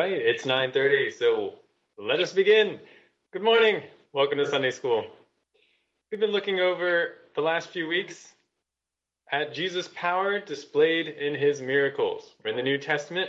[0.00, 1.58] Right, it's 9:30, so
[1.98, 2.80] let us begin.
[3.34, 3.82] Good morning.
[4.14, 5.04] Welcome to Sunday School.
[6.10, 8.32] We've been looking over the last few weeks
[9.30, 12.34] at Jesus' power displayed in his miracles.
[12.42, 13.28] We're in the New Testament.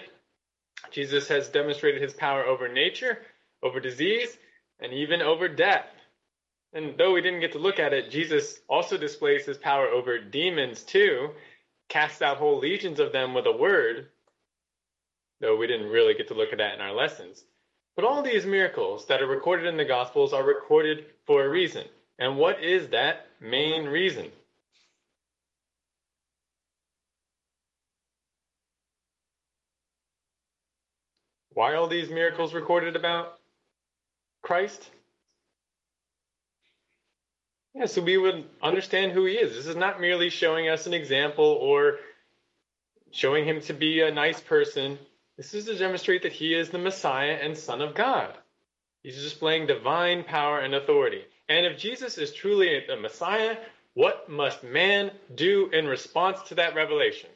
[0.91, 3.19] Jesus has demonstrated his power over nature,
[3.61, 4.37] over disease,
[4.79, 5.89] and even over death.
[6.71, 10.19] And though we didn't get to look at it, Jesus also displays his power over
[10.19, 11.31] demons too,
[11.89, 14.07] casts out whole legions of them with a word,
[15.41, 17.43] though we didn't really get to look at that in our lessons.
[17.95, 21.83] But all these miracles that are recorded in the Gospels are recorded for a reason.
[22.19, 24.31] And what is that main reason?
[31.53, 33.37] Why are all these miracles recorded about
[34.41, 34.89] Christ?
[37.73, 39.55] Yeah, so we would understand who he is.
[39.55, 41.97] This is not merely showing us an example or
[43.11, 44.97] showing him to be a nice person.
[45.41, 48.37] This is to demonstrate that he is the Messiah and Son of God.
[49.01, 51.23] He's displaying divine power and authority.
[51.49, 53.57] And if Jesus is truly the Messiah,
[53.95, 57.31] what must man do in response to that revelation?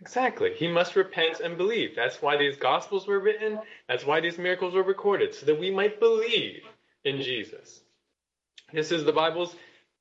[0.00, 0.54] Exactly.
[0.54, 1.94] He must repent and believe.
[1.94, 3.60] That's why these gospels were written.
[3.88, 6.62] That's why these miracles were recorded, so that we might believe
[7.04, 7.82] in Jesus.
[8.72, 9.54] This is the Bible's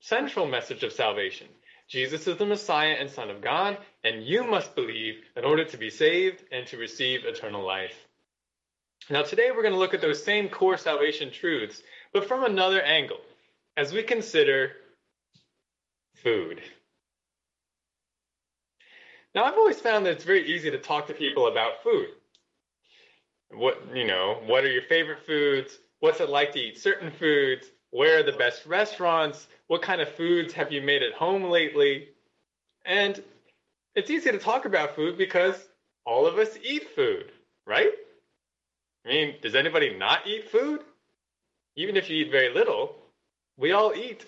[0.08, 1.48] central message of salvation.
[1.88, 5.78] Jesus is the Messiah and Son of God, and you must believe in order to
[5.78, 7.96] be saved and to receive eternal life.
[9.10, 11.82] Now, today we're going to look at those same core salvation truths,
[12.14, 13.20] but from another angle,
[13.78, 14.74] as we consider
[16.24, 16.62] food.
[19.34, 22.10] Now, I've always found that it's very easy to talk to people about food.
[23.50, 25.80] What, you know, what are your favorite foods?
[26.00, 27.68] What's it like to eat certain foods?
[27.90, 29.48] Where are the best restaurants?
[29.68, 32.10] What kind of foods have you made at home lately?
[32.86, 33.22] And
[33.96, 35.70] it's easy to talk about food because
[36.06, 37.32] all of us eat food,
[37.66, 37.92] right?
[39.06, 40.82] I mean, does anybody not eat food?
[41.76, 42.96] Even if you eat very little,
[43.58, 44.26] we all eat.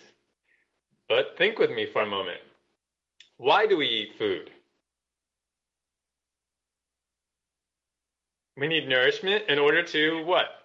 [1.07, 2.39] But think with me for a moment.
[3.37, 4.49] Why do we eat food?
[8.57, 10.45] We need nourishment in order to what?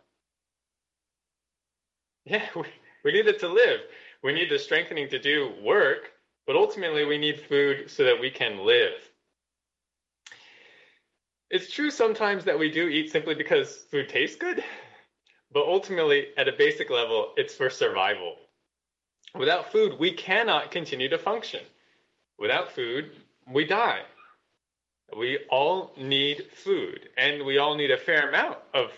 [2.24, 2.62] Yeah, we,
[3.04, 3.80] we need it to live.
[4.22, 6.12] We need the strengthening to do work,
[6.47, 8.93] but ultimately we need food so that we can live.
[11.50, 14.65] It's true sometimes that we do eat simply because food tastes good,
[15.53, 18.37] but ultimately, at a basic level, it's for survival.
[19.38, 21.60] Without food, we cannot continue to function.
[22.39, 23.10] Without food,
[23.53, 24.00] we die.
[25.16, 28.93] We all need food, and we all need a fair amount of,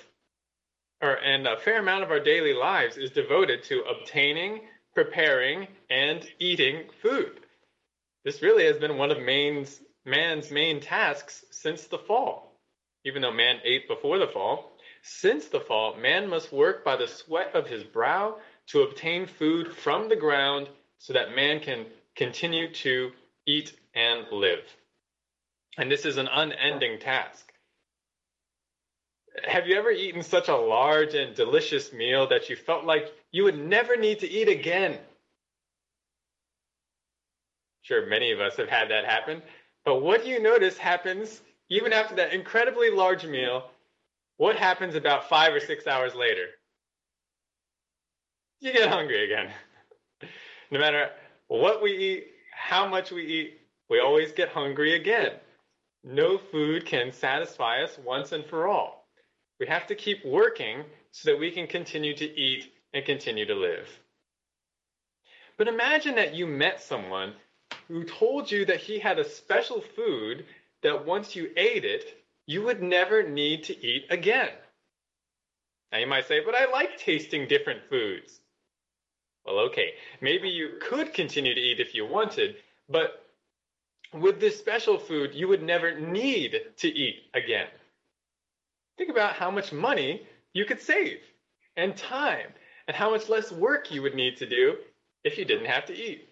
[1.02, 4.60] or and a fair amount of our daily lives is devoted to obtaining,
[4.94, 7.40] preparing, and eating food.
[8.24, 12.52] This really has been one of man's, man's main tasks since the fall.
[13.04, 14.72] Even though man ate before the fall,
[15.02, 18.36] since the fall, man must work by the sweat of his brow
[18.68, 20.68] to obtain food from the ground
[20.98, 21.84] so that man can
[22.16, 23.12] continue to
[23.46, 24.64] eat and live.
[25.76, 27.52] And this is an unending task.
[29.46, 33.42] Have you ever eaten such a large and delicious meal that you felt like you
[33.42, 34.96] would never need to eat again?
[37.82, 39.42] Sure, many of us have had that happen.
[39.84, 43.70] But what do you notice happens even after that incredibly large meal?
[44.36, 46.46] What happens about five or six hours later?
[48.60, 49.50] You get hungry again.
[50.70, 51.10] no matter
[51.48, 53.58] what we eat, how much we eat,
[53.90, 55.32] we always get hungry again.
[56.04, 59.08] No food can satisfy us once and for all.
[59.58, 63.54] We have to keep working so that we can continue to eat and continue to
[63.54, 63.88] live.
[65.58, 67.34] But imagine that you met someone
[67.88, 70.46] who told you that he had a special food
[70.82, 74.50] that once you ate it, you would never need to eat again.
[75.92, 78.40] Now you might say, but I like tasting different foods.
[79.44, 82.56] Well, okay, maybe you could continue to eat if you wanted,
[82.88, 83.26] but
[84.12, 87.68] with this special food, you would never need to eat again.
[88.96, 91.18] Think about how much money you could save
[91.76, 92.52] and time
[92.86, 94.76] and how much less work you would need to do
[95.24, 96.28] if you didn't have to eat.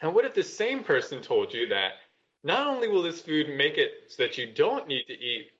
[0.00, 1.92] And what if the same person told you that
[2.44, 5.50] not only will this food make it so that you don't need to eat,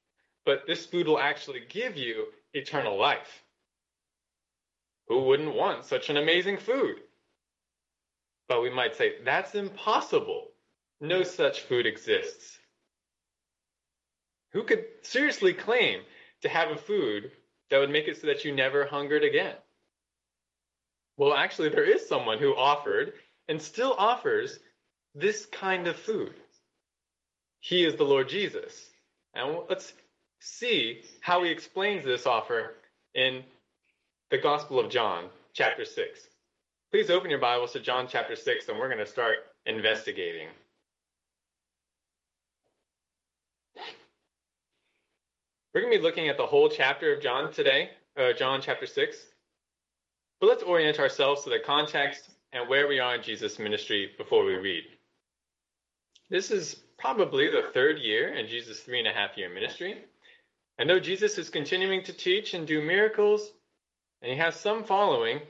[0.44, 3.42] but this food will actually give you eternal life?
[5.08, 6.96] Who wouldn't want such an amazing food?
[8.48, 10.48] But we might say, that's impossible.
[11.00, 12.58] No such food exists.
[14.52, 16.02] Who could seriously claim
[16.42, 17.32] to have a food
[17.70, 19.54] that would make it so that you never hungered again?
[21.16, 23.14] Well, actually, there is someone who offered
[23.48, 24.58] and still offers
[25.14, 26.34] this kind of food.
[27.60, 28.90] He is the Lord Jesus.
[29.34, 29.92] And let's
[30.40, 32.74] see how he explains this offer
[33.14, 33.42] in
[34.30, 35.24] the Gospel of John,
[35.54, 36.20] chapter 6.
[36.92, 40.48] Please open your Bibles to John chapter 6, and we're going to start investigating.
[45.76, 48.86] We're going to be looking at the whole chapter of John today, uh, John chapter
[48.86, 49.14] 6.
[50.40, 54.46] But let's orient ourselves to the context and where we are in Jesus' ministry before
[54.46, 54.84] we read.
[56.30, 60.02] This is probably the third year in Jesus' three and a half year ministry.
[60.78, 63.52] And though Jesus is continuing to teach and do miracles,
[64.22, 65.40] and he has some following,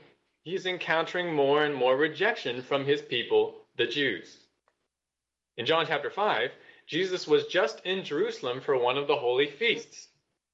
[0.43, 4.39] he's encountering more and more rejection from his people, the Jews.
[5.55, 6.51] In John chapter 5,
[6.85, 10.09] Jesus was just in Jerusalem for one of the holy feasts,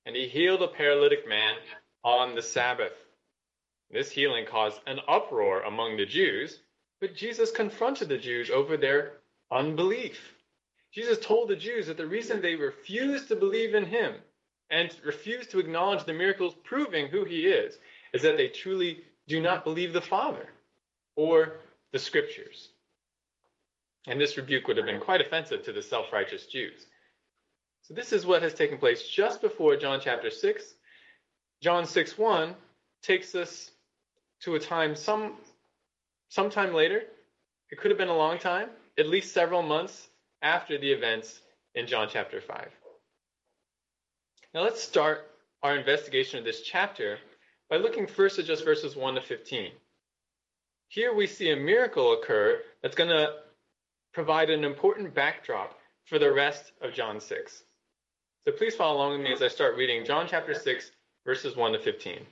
[0.06, 1.56] and he healed a paralytic man
[2.04, 2.94] on the Sabbath.
[3.90, 6.60] This healing caused an uproar among the Jews,
[7.00, 9.14] but Jesus confronted the Jews over their
[9.52, 10.34] unbelief.
[10.94, 14.16] Jesus told the Jews that the reason they refused to believe in him
[14.70, 17.78] and refused to acknowledge the miracles proving who he is
[18.14, 20.48] is that they truly do not believe the Father
[21.16, 21.58] or
[21.92, 22.70] the scriptures.
[24.08, 26.88] And this rebuke would have been quite offensive to the self righteous Jews.
[27.84, 30.74] So, this is what has taken place just before John chapter 6.
[31.62, 32.56] John 6 1
[33.02, 33.72] takes us
[34.42, 35.34] to a time some
[36.30, 37.04] sometime later.
[37.70, 40.08] It could have been a long time, at least several months
[40.42, 41.42] after the events
[41.76, 42.70] in John chapter 5.
[44.54, 45.30] Now let's start
[45.62, 47.18] our investigation of this chapter
[47.70, 49.72] by looking first at just verses 1 to 15.
[50.88, 53.34] Here we see a miracle occur that's going to
[54.14, 57.64] provide an important backdrop for the rest of John 6.
[58.46, 60.92] So please follow along with me as I start reading John chapter 6,
[61.26, 62.26] verses 1 to 15.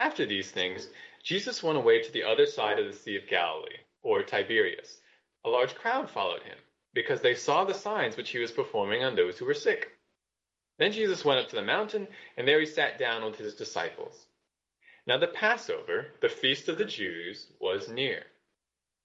[0.00, 0.88] After these things,
[1.22, 4.98] Jesus went away to the other side of the Sea of Galilee, or Tiberias.
[5.44, 6.58] A large crowd followed him,
[6.94, 9.92] because they saw the signs which he was performing on those who were sick.
[10.80, 14.26] Then Jesus went up to the mountain, and there he sat down with his disciples.
[15.06, 18.24] Now the Passover, the feast of the Jews, was near.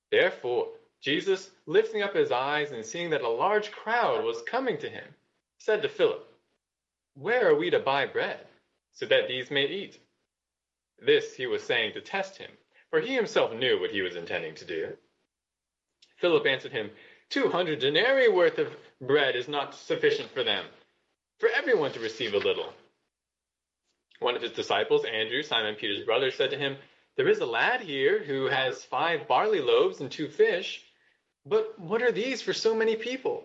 [0.09, 0.69] Therefore,
[1.03, 5.03] Jesus, lifting up his eyes and seeing that a large crowd was coming to him,
[5.57, 6.25] said to Philip,
[7.15, 8.47] Where are we to buy bread,
[8.93, 9.99] so that these may eat?
[11.05, 12.49] This he was saying to test him,
[12.89, 14.93] for he himself knew what he was intending to do.
[16.21, 16.89] Philip answered him,
[17.29, 20.65] Two hundred denarii worth of bread is not sufficient for them,
[21.37, 22.71] for everyone to receive a little.
[24.19, 26.77] One of his disciples, Andrew, Simon Peter's brother, said to him,
[27.17, 30.81] There is a lad here who has five barley loaves and two fish,
[31.45, 33.43] but what are these for so many people?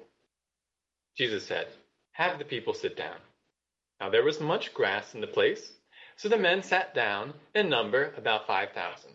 [1.16, 1.66] Jesus said,
[2.12, 3.16] Have the people sit down.
[4.00, 5.72] Now there was much grass in the place
[6.18, 9.10] so the men sat down, in number about 5,000.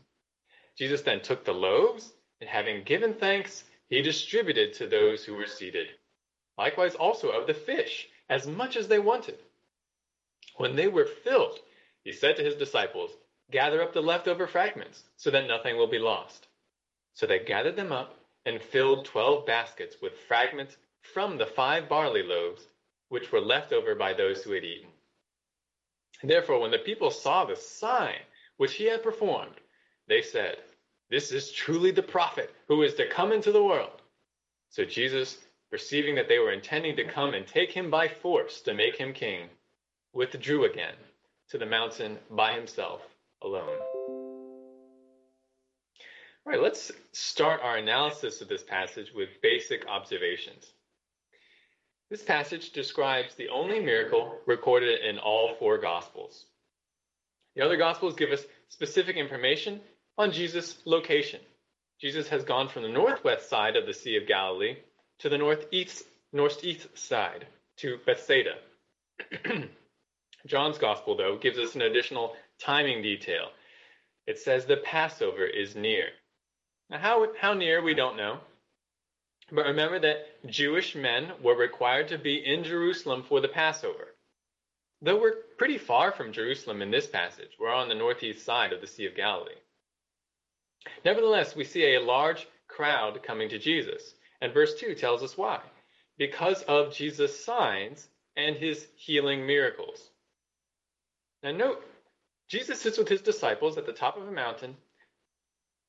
[0.77, 5.45] Jesus then took the loaves, and having given thanks, he distributed to those who were
[5.45, 5.87] seated.
[6.57, 9.37] Likewise also of the fish, as much as they wanted.
[10.55, 11.59] When they were filled,
[12.05, 13.11] he said to his disciples,
[13.51, 16.47] Gather up the leftover fragments, so that nothing will be lost.
[17.15, 20.77] So they gathered them up and filled twelve baskets with fragments
[21.13, 22.63] from the five barley loaves,
[23.09, 24.89] which were left over by those who had eaten.
[26.23, 28.19] Therefore, when the people saw the sign
[28.57, 29.59] which he had performed,
[30.07, 30.57] they said,
[31.09, 34.01] This is truly the prophet who is to come into the world.
[34.69, 35.37] So Jesus,
[35.69, 39.13] perceiving that they were intending to come and take him by force to make him
[39.13, 39.49] king,
[40.13, 40.95] withdrew again
[41.49, 43.01] to the mountain by himself
[43.41, 43.92] alone.
[46.45, 50.73] All right, let's start our analysis of this passage with basic observations.
[52.09, 56.45] This passage describes the only miracle recorded in all four Gospels.
[57.55, 59.79] The other Gospels give us specific information
[60.17, 61.39] on Jesus' location.
[62.01, 64.75] Jesus has gone from the northwest side of the Sea of Galilee
[65.19, 67.47] to the northeast, northeast side,
[67.77, 68.55] to Bethsaida.
[70.45, 73.47] John's Gospel, though, gives us an additional timing detail.
[74.27, 76.09] It says the Passover is near.
[76.93, 78.39] How, how near, we don't know.
[79.51, 84.09] But remember that Jewish men were required to be in Jerusalem for the Passover.
[85.01, 88.79] Though we're pretty far from Jerusalem in this passage, we're on the northeast side of
[88.79, 89.51] the Sea of Galilee.
[91.03, 94.13] Nevertheless, we see a large crowd coming to Jesus.
[94.41, 95.61] And verse 2 tells us why.
[96.17, 98.07] Because of Jesus' signs
[98.37, 100.09] and his healing miracles.
[101.41, 101.83] Now, note,
[102.49, 104.77] Jesus sits with his disciples at the top of a mountain,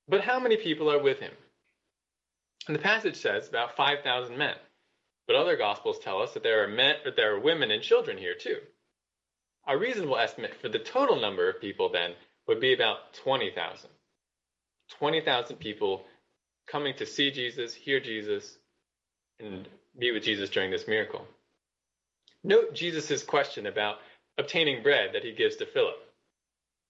[0.09, 1.33] but how many people are with him?
[2.67, 4.57] And the passage says about 5,000 men.
[5.27, 8.19] But other gospels tell us that there are men, that there are women and children
[8.19, 8.59] here too.
[9.67, 12.13] A reasonable estimate for the total number of people then
[12.47, 13.89] would be about 20,000.
[14.99, 16.05] 20,000 people
[16.67, 18.59] coming to see Jesus, hear Jesus,
[19.41, 19.67] and
[19.99, 21.27] be with Jesus during this miracle.
[22.43, 23.97] Note Jesus' question about
[24.37, 25.97] obtaining bread that he gives to Philip.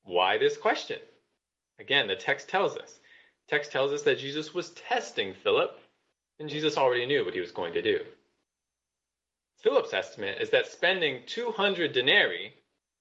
[0.02, 0.98] Why this question?
[1.78, 2.98] Again, the text tells us.
[3.48, 5.78] Text tells us that Jesus was testing Philip,
[6.38, 8.00] and Jesus already knew what he was going to do.
[9.62, 12.52] Philip's estimate is that spending 200 denarii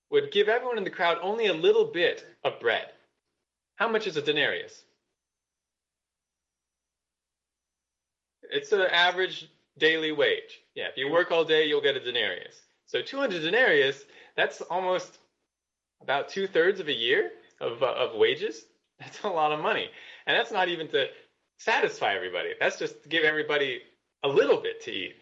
[0.09, 2.87] would give everyone in the crowd only a little bit of bread.
[3.75, 4.83] How much is a denarius?
[8.43, 10.61] It's an average daily wage.
[10.75, 12.55] Yeah, if you work all day, you'll get a denarius.
[12.85, 14.03] So 200 denarius,
[14.35, 15.17] that's almost
[16.01, 18.65] about two thirds of a year of, uh, of wages.
[19.03, 19.89] That's a lot of money.
[20.25, 21.07] And that's not even to
[21.57, 22.49] satisfy everybody.
[22.59, 23.81] That's just to give everybody
[24.23, 25.15] a little bit to eat.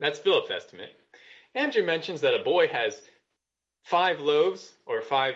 [0.00, 0.90] That's Philip's estimate.
[1.54, 3.00] Andrew mentions that a boy has
[3.84, 5.34] five loaves or five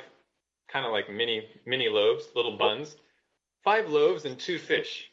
[0.68, 2.96] kind of like mini mini loaves, little buns,
[3.62, 5.08] five loaves and two fish.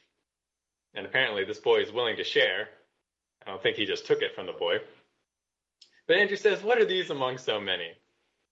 [0.95, 2.69] And apparently this boy is willing to share.
[3.45, 4.77] I don't think he just took it from the boy.
[6.07, 7.91] But Andrew says, What are these among so many?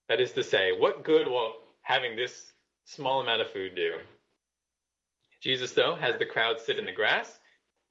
[0.08, 2.51] That is to say, what good will having this
[2.84, 3.92] small amount of food do?
[5.40, 7.38] Jesus, though, has the crowd sit in the grass.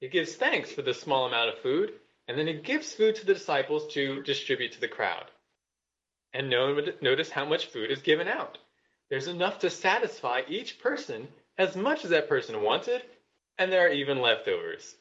[0.00, 1.92] He gives thanks for the small amount of food,
[2.26, 5.26] and then he gives food to the disciples to distribute to the crowd.
[6.32, 8.58] And no one would notice how much food is given out.
[9.10, 13.02] There's enough to satisfy each person as much as that person wanted,
[13.58, 14.96] and there are even leftovers.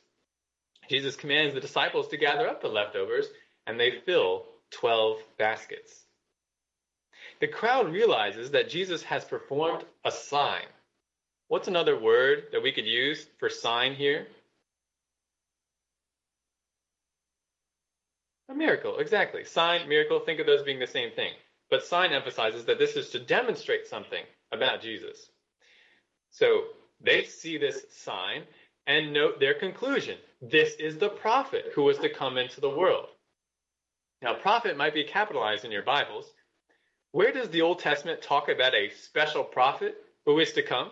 [0.89, 3.27] Jesus commands the disciples to gather up the leftovers,
[3.65, 6.05] and they fill 12 baskets.
[7.41, 10.65] The crowd realizes that Jesus has performed a sign.
[11.47, 14.27] What's another word that we could use for sign here?
[18.47, 19.43] A miracle, exactly.
[19.43, 21.33] Sign, miracle, think of those being the same thing.
[21.71, 25.31] But sign emphasizes that this is to demonstrate something about Jesus.
[26.29, 26.65] So
[27.01, 28.43] they see this sign
[28.85, 30.17] and note their conclusion.
[30.41, 33.07] This is the prophet who was to come into the world.
[34.21, 36.31] Now, prophet might be capitalized in your Bibles.
[37.11, 40.91] Where does the Old Testament talk about a special prophet who is to come?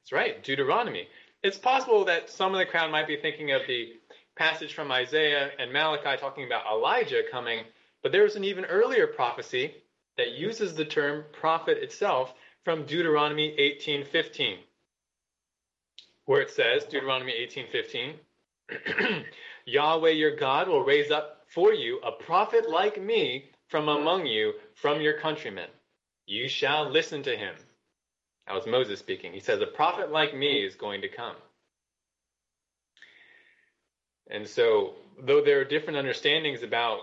[0.00, 1.08] That's right, Deuteronomy.
[1.42, 3.94] It's possible that some of the crowd might be thinking of the
[4.36, 7.64] passage from Isaiah and Malachi talking about Elijah coming,
[8.02, 9.74] but there's an even earlier prophecy
[10.16, 14.58] that uses the term prophet itself from Deuteronomy 18:15,
[16.24, 18.18] where it says, Deuteronomy 18:15,
[19.66, 23.90] Yahweh your God will raise up for you a prophet like me from hmm.
[23.90, 25.68] among you, from your countrymen.
[26.26, 27.54] You shall listen to him.
[28.46, 29.32] That was Moses speaking.
[29.32, 31.36] He says, A prophet like me is going to come.
[34.28, 36.98] And so, though there are different understandings about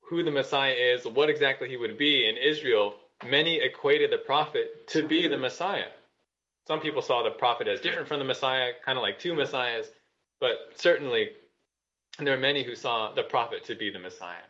[0.00, 2.94] who the Messiah is, what exactly he would be in Israel,
[3.26, 5.88] many equated the prophet to be the Messiah.
[6.66, 9.86] Some people saw the prophet as different from the Messiah, kind of like two Messiahs,
[10.40, 11.30] but certainly
[12.18, 14.46] there are many who saw the prophet to be the Messiah.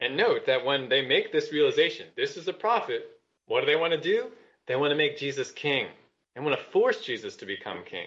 [0.00, 3.06] And note that when they make this realization, this is a prophet,
[3.46, 4.30] what do they want to do?
[4.66, 5.86] They want to make Jesus king.
[6.34, 8.06] They want to force Jesus to become king.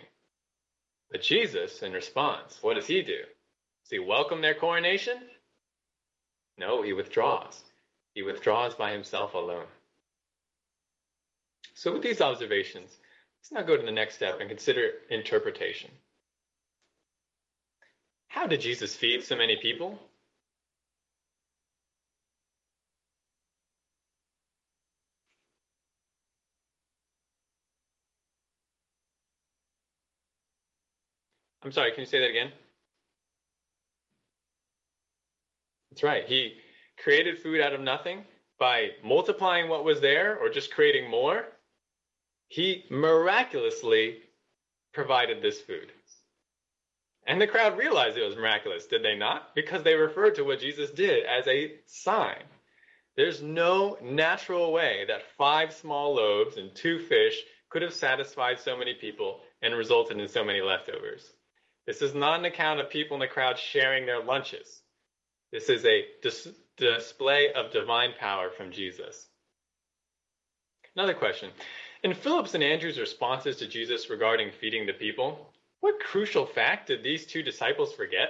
[1.12, 3.18] But Jesus, in response, what does he do?
[3.84, 5.18] Does he welcome their coronation?
[6.58, 7.64] No, he withdraws.
[8.14, 9.66] He withdraws by himself alone.
[11.74, 12.98] So, with these observations,
[13.40, 15.90] let's now go to the next step and consider interpretation.
[18.32, 20.00] How did Jesus feed so many people?
[31.62, 32.52] I'm sorry, can you say that again?
[35.92, 36.26] That's right.
[36.26, 36.54] He
[37.04, 38.24] created food out of nothing
[38.58, 41.44] by multiplying what was there or just creating more.
[42.48, 44.20] He miraculously
[44.94, 45.92] provided this food.
[47.32, 49.56] And the crowd realized it was miraculous, did they not?
[49.56, 52.44] Because they referred to what Jesus did as a sign.
[53.16, 58.76] There's no natural way that five small loaves and two fish could have satisfied so
[58.76, 61.26] many people and resulted in so many leftovers.
[61.88, 64.82] This is not an account of people in the crowd sharing their lunches.
[65.54, 69.26] This is a dis- display of divine power from Jesus.
[70.98, 71.52] Another question.
[72.04, 75.51] In Philip's and Andrew's responses to Jesus regarding feeding the people,
[75.82, 78.30] what crucial fact did these two disciples forget?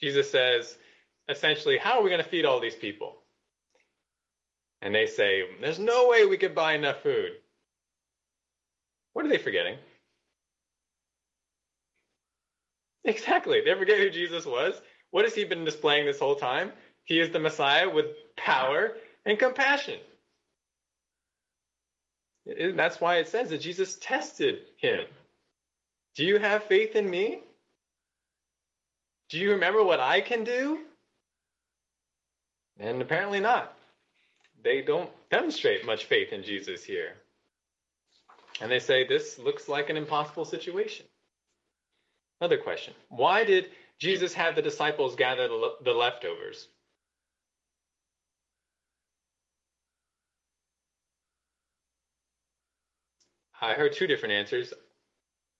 [0.00, 0.76] Jesus says,
[1.28, 3.16] essentially, how are we going to feed all these people?
[4.80, 7.32] And they say, there's no way we could buy enough food.
[9.12, 9.76] What are they forgetting?
[13.04, 13.62] Exactly.
[13.64, 14.80] They forget who Jesus was.
[15.10, 16.72] What has he been displaying this whole time?
[17.08, 18.04] He is the Messiah with
[18.36, 18.92] power
[19.24, 19.98] and compassion.
[22.44, 25.06] That's why it says that Jesus tested him.
[26.16, 27.40] Do you have faith in me?
[29.30, 30.80] Do you remember what I can do?
[32.78, 33.74] And apparently not.
[34.62, 37.14] They don't demonstrate much faith in Jesus here.
[38.60, 41.06] And they say this looks like an impossible situation.
[42.42, 46.68] Another question Why did Jesus have the disciples gather the leftovers?
[53.60, 54.72] I heard two different answers,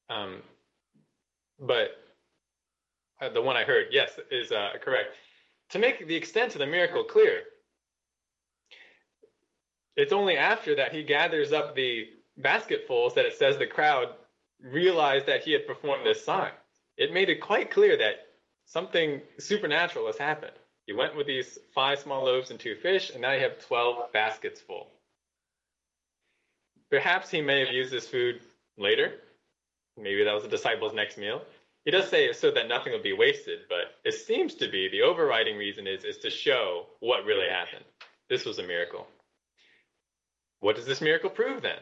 [0.08, 0.42] um,
[1.58, 1.90] but
[3.20, 5.14] uh, the one I heard, yes, is uh, correct.
[5.70, 7.42] To make the extent of the miracle clear,
[9.96, 14.08] it's only after that he gathers up the basketfuls that it says the crowd
[14.62, 16.52] realized that he had performed this sign.
[16.96, 18.26] It made it quite clear that
[18.64, 20.52] something supernatural has happened.
[20.86, 24.12] He went with these five small loaves and two fish, and now you have 12
[24.12, 24.88] baskets full.
[26.90, 28.40] Perhaps he may have used this food
[28.78, 29.12] later.
[29.99, 31.42] Maybe that was the disciples' next meal.
[31.85, 35.02] He does say so that nothing will be wasted, but it seems to be the
[35.02, 37.85] overriding reason is, is to show what really happened.
[38.30, 39.07] This was a miracle.
[40.61, 41.80] What does this miracle prove then?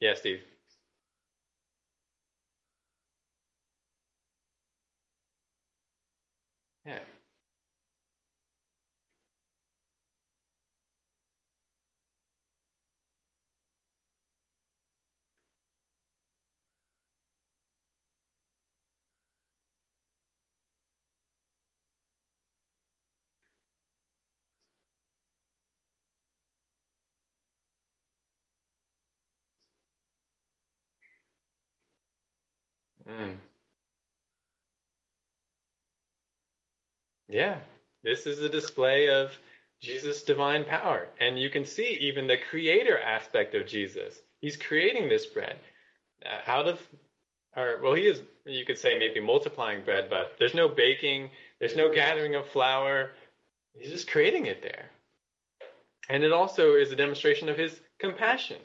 [0.00, 0.42] Yeah, Steve.
[6.86, 7.00] Yeah.
[33.08, 33.36] Mm.
[37.28, 37.58] Yeah,
[38.02, 39.32] this is a display of
[39.80, 41.08] Jesus' divine power.
[41.20, 44.14] And you can see even the creator aspect of Jesus.
[44.40, 45.58] He's creating this bread
[46.24, 46.80] uh, out of,
[47.56, 51.76] or, well, he is, you could say maybe multiplying bread, but there's no baking, there's
[51.76, 53.10] no gathering of flour.
[53.74, 54.86] He's just creating it there.
[56.08, 58.58] And it also is a demonstration of his compassion.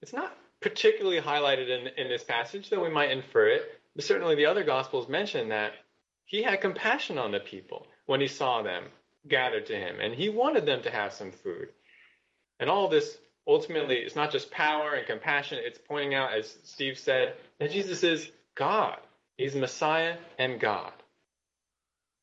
[0.00, 3.80] It's not particularly highlighted in, in this passage, though we might infer it.
[3.98, 5.72] Certainly the other Gospels mention that
[6.24, 8.84] he had compassion on the people when he saw them
[9.28, 11.68] gathered to him, and he wanted them to have some food.
[12.58, 16.98] And all this ultimately is not just power and compassion, it's pointing out, as Steve
[16.98, 18.98] said, that Jesus is God.
[19.36, 20.92] He's Messiah and God.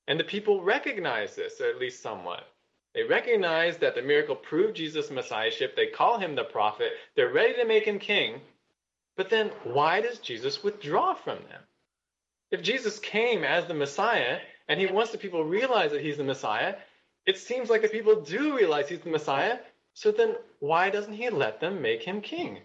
[0.08, 2.48] And the people recognize this, or at least somewhat.
[2.94, 5.76] They recognize that the miracle proved Jesus' messiahship.
[5.76, 6.92] They call him the prophet.
[7.16, 8.42] They're ready to make him king.
[9.22, 11.62] But then why does Jesus withdraw from them?
[12.50, 16.18] If Jesus came as the Messiah and he wants the people to realize that he's
[16.18, 16.74] the Messiah,
[17.28, 19.60] it seems like the people do realize he's the Messiah.
[19.94, 22.62] So then why doesn't he let them make him king?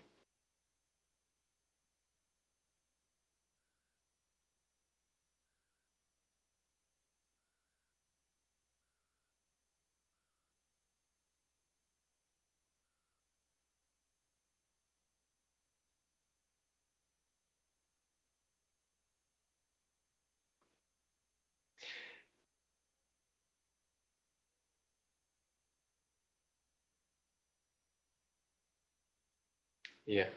[30.06, 30.28] Yeah.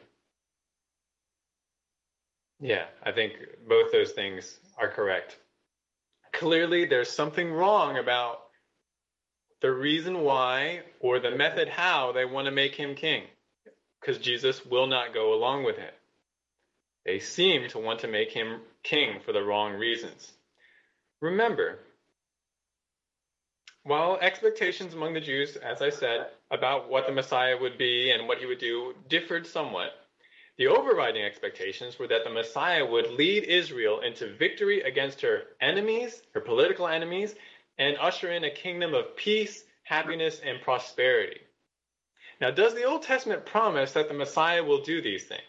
[2.60, 3.32] Yeah, I think
[3.68, 5.38] both those things are correct.
[6.32, 8.40] Clearly, there's something wrong about
[9.62, 13.24] the reason why or the method how they want to make him king,
[14.00, 15.94] because Jesus will not go along with it.
[17.06, 20.32] They seem to want to make him king for the wrong reasons.
[21.20, 21.78] Remember,
[23.82, 28.28] while expectations among the Jews, as I said, about what the Messiah would be and
[28.28, 29.92] what he would do differed somewhat,
[30.58, 36.22] the overriding expectations were that the Messiah would lead Israel into victory against her enemies,
[36.34, 37.34] her political enemies,
[37.78, 41.40] and usher in a kingdom of peace, happiness, and prosperity.
[42.40, 45.40] Now, does the Old Testament promise that the Messiah will do these things?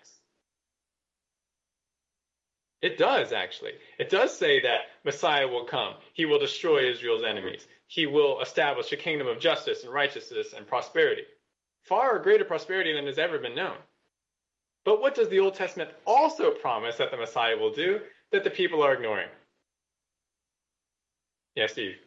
[2.82, 3.74] It does, actually.
[4.00, 5.96] It does say that Messiah will come.
[6.14, 10.66] He will destroy Israel's enemies he will establish a kingdom of justice and righteousness and
[10.66, 11.24] prosperity.
[11.84, 13.76] Far greater prosperity than has ever been known.
[14.86, 18.00] But what does the Old Testament also promise that the Messiah will do
[18.32, 19.28] that the people are ignoring?
[21.54, 21.98] Yes, Steve.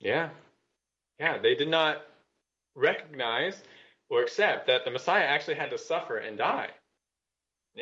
[0.00, 0.30] Yeah.
[1.18, 2.02] Yeah, they did not
[2.74, 3.60] recognize
[4.08, 6.68] or accept that the Messiah actually had to suffer and die.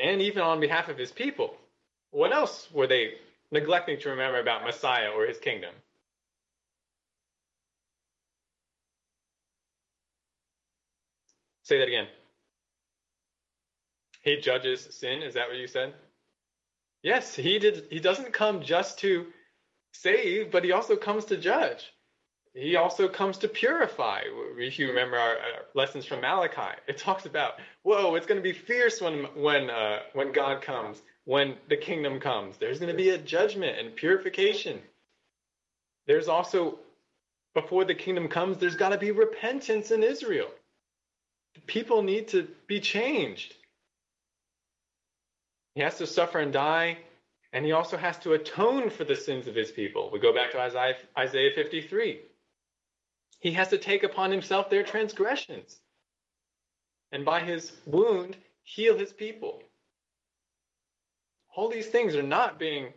[0.00, 1.57] And even on behalf of his people.
[2.11, 3.14] What else were they
[3.50, 5.74] neglecting to remember about Messiah or his kingdom?
[11.64, 12.09] Say that again.
[14.22, 15.22] He judges sin.
[15.22, 15.94] Is that what you said?
[17.03, 17.88] Yes, he did.
[17.90, 19.27] He doesn't come just to
[19.92, 21.93] save, but he also comes to judge.
[22.55, 24.23] He also comes to purify.
[24.57, 28.43] If you remember our, our lessons from Malachi, it talks about, whoa, it's going to
[28.43, 32.57] be fierce when when uh, when God comes, when the kingdom comes.
[32.57, 34.81] There's going to be a judgment and purification.
[36.07, 36.79] There's also,
[37.55, 40.49] before the kingdom comes, there's got to be repentance in Israel.
[41.67, 43.55] People need to be changed.
[45.75, 46.99] He has to suffer and die,
[47.53, 50.11] and he also has to atone for the sins of his people.
[50.12, 52.21] We go back to Isaiah, Isaiah 53.
[53.44, 55.78] He has to take upon himself their transgressions,
[57.12, 59.62] and by his wound, heal his people.
[61.54, 62.94] All these things are not being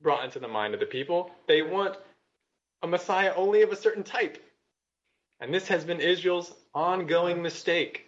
[0.00, 1.32] brought into the mind of the people.
[1.48, 1.96] They want
[2.80, 4.38] a Messiah only of a certain type.
[5.40, 8.06] And this has been Israel's ongoing mistake.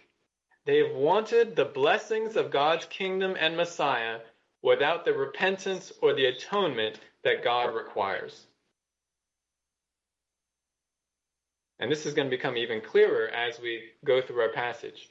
[0.65, 4.21] They have wanted the blessings of God's kingdom and Messiah
[4.61, 8.45] without the repentance or the atonement that God requires.
[11.81, 15.09] And this is going to become even clearer as we go through our passage.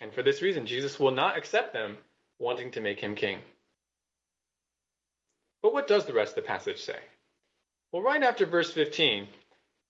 [0.00, 1.98] And for this reason, Jesus will not accept them
[2.38, 3.40] wanting to make him king.
[5.62, 6.98] But what does the rest of the passage say?
[7.92, 9.28] Well, right after verse 15,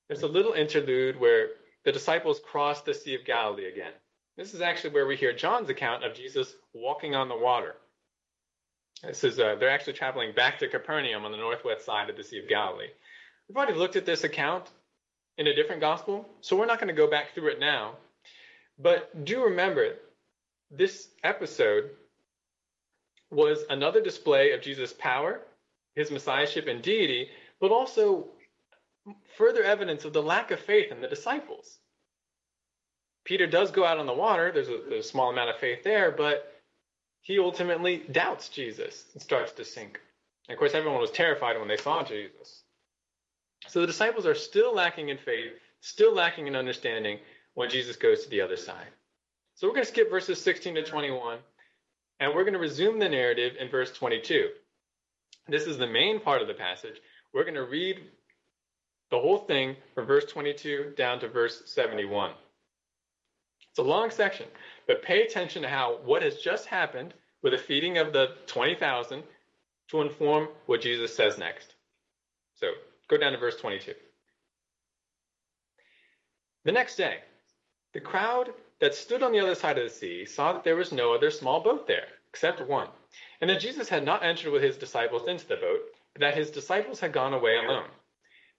[0.08, 1.50] there's a little interlude where
[1.84, 3.92] the disciples cross the Sea of Galilee again.
[4.36, 7.76] This is actually where we hear John's account of Jesus walking on the water.
[9.04, 12.24] This is uh, they're actually traveling back to Capernaum on the northwest side of the
[12.24, 12.88] Sea of Galilee.
[13.48, 14.68] We've already looked at this account
[15.38, 17.96] in a different gospel, so we're not going to go back through it now.
[18.78, 19.94] But do remember,
[20.70, 21.90] this episode
[23.30, 25.40] was another display of Jesus' power,
[25.94, 27.28] his messiahship and deity,
[27.60, 28.26] but also
[29.36, 31.78] further evidence of the lack of faith in the disciples.
[33.24, 34.50] Peter does go out on the water.
[34.52, 36.52] There's a, there's a small amount of faith there, but
[37.20, 40.00] he ultimately doubts Jesus and starts to sink.
[40.48, 42.61] And of course, everyone was terrified when they saw Jesus.
[43.68, 47.18] So the disciples are still lacking in faith, still lacking in understanding
[47.54, 48.88] when Jesus goes to the other side.
[49.54, 51.38] So we're going to skip verses 16 to 21,
[52.20, 54.48] and we're going to resume the narrative in verse 22.
[55.48, 57.00] This is the main part of the passage.
[57.32, 58.00] We're going to read
[59.10, 62.32] the whole thing from verse 22 down to verse 71.
[63.70, 64.46] It's a long section,
[64.86, 69.22] but pay attention to how what has just happened with the feeding of the 20,000
[69.88, 71.74] to inform what Jesus says next.
[72.54, 72.68] So
[73.12, 73.92] go down to verse 22.
[76.64, 77.18] The next day,
[77.92, 80.92] the crowd that stood on the other side of the sea saw that there was
[80.92, 82.88] no other small boat there, except one,
[83.40, 85.80] and that Jesus had not entered with his disciples into the boat,
[86.14, 87.90] but that his disciples had gone away alone.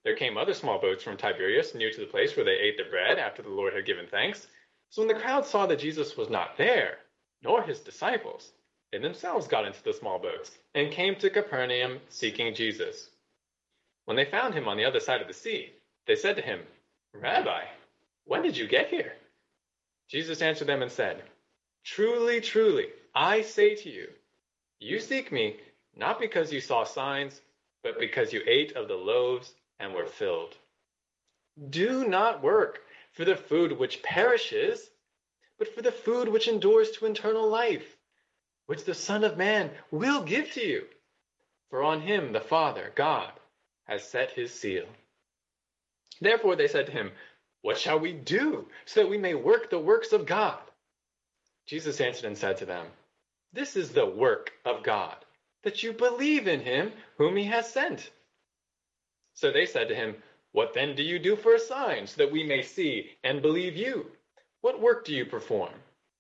[0.04, 2.90] There came other small boats from Tiberias near to the place where they ate the
[2.92, 4.46] bread after the Lord had given thanks.
[4.90, 7.00] So when the crowd saw that Jesus was not there,
[7.42, 8.52] nor his disciples,
[8.92, 13.10] they themselves got into the small boats and came to Capernaum seeking Jesus.
[14.06, 15.72] When they found him on the other side of the sea,
[16.08, 16.60] they said to him,
[17.14, 17.64] Rabbi,
[18.26, 19.14] when did you get here?
[20.10, 21.24] Jesus answered them and said,
[21.84, 24.10] Truly, truly, I say to you,
[24.80, 25.58] you seek me
[25.96, 27.40] not because you saw signs,
[27.84, 30.56] but because you ate of the loaves and were filled.
[31.70, 34.90] Do not work for the food which perishes,
[35.60, 37.98] but for the food which endures to eternal life,
[38.66, 40.86] which the Son of Man will give to you.
[41.70, 43.32] For on him the Father, God,
[43.94, 44.86] has set his seal.
[46.20, 47.12] Therefore they said to him,
[47.62, 50.60] What shall we do so that we may work the works of God?
[51.66, 52.88] Jesus answered and said to them,
[53.54, 55.16] This is the work of God,
[55.64, 58.12] that you believe in him whom he has sent.
[59.36, 60.16] So they said to him,
[60.54, 63.76] what then do you do for a sign, so that we may see and believe
[63.76, 64.12] you?
[64.62, 65.74] What work do you perform?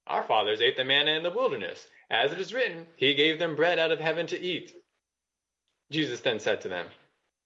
[0.07, 1.87] Our fathers ate the manna in the wilderness.
[2.09, 4.75] As it is written, He gave them bread out of heaven to eat.
[5.91, 6.87] Jesus then said to them,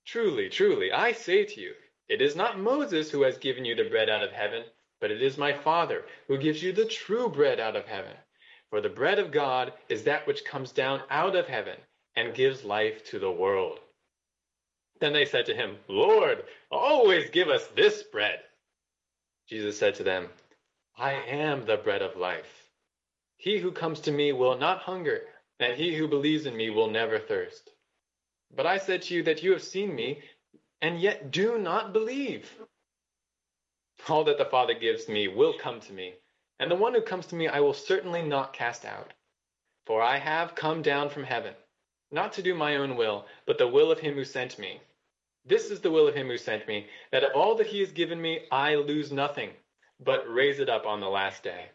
[0.08, 1.74] Truly, truly, I say to you,
[2.08, 4.64] it is not Moses who has given you the bread out of heaven,
[5.02, 8.16] but it is my Father who gives you the true bread out of heaven.
[8.70, 11.78] For the bread of God is that which comes down out of heaven
[12.16, 13.80] and gives life to the world.
[15.02, 18.40] Then they said to him, Lord, always give us this bread.
[19.50, 20.30] Jesus said to them,
[20.98, 22.70] I am the bread of life.
[23.36, 25.24] He who comes to me will not hunger,
[25.60, 27.72] and he who believes in me will never thirst.
[28.56, 30.22] But I said to you that you have seen me,
[30.82, 32.50] and yet do not believe.
[34.08, 36.16] All that the Father gives me will come to me,
[36.60, 39.14] and the one who comes to me I will certainly not cast out.
[39.86, 41.56] For I have come down from heaven,
[42.12, 44.82] not to do my own will, but the will of him who sent me.
[45.46, 47.92] This is the will of him who sent me, that of all that he has
[47.92, 49.52] given me I lose nothing,
[50.00, 51.70] but raise it up on the last day.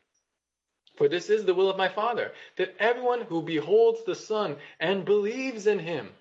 [0.96, 5.04] For this is the will of my Father, that everyone who beholds the Son and
[5.04, 6.12] believes in him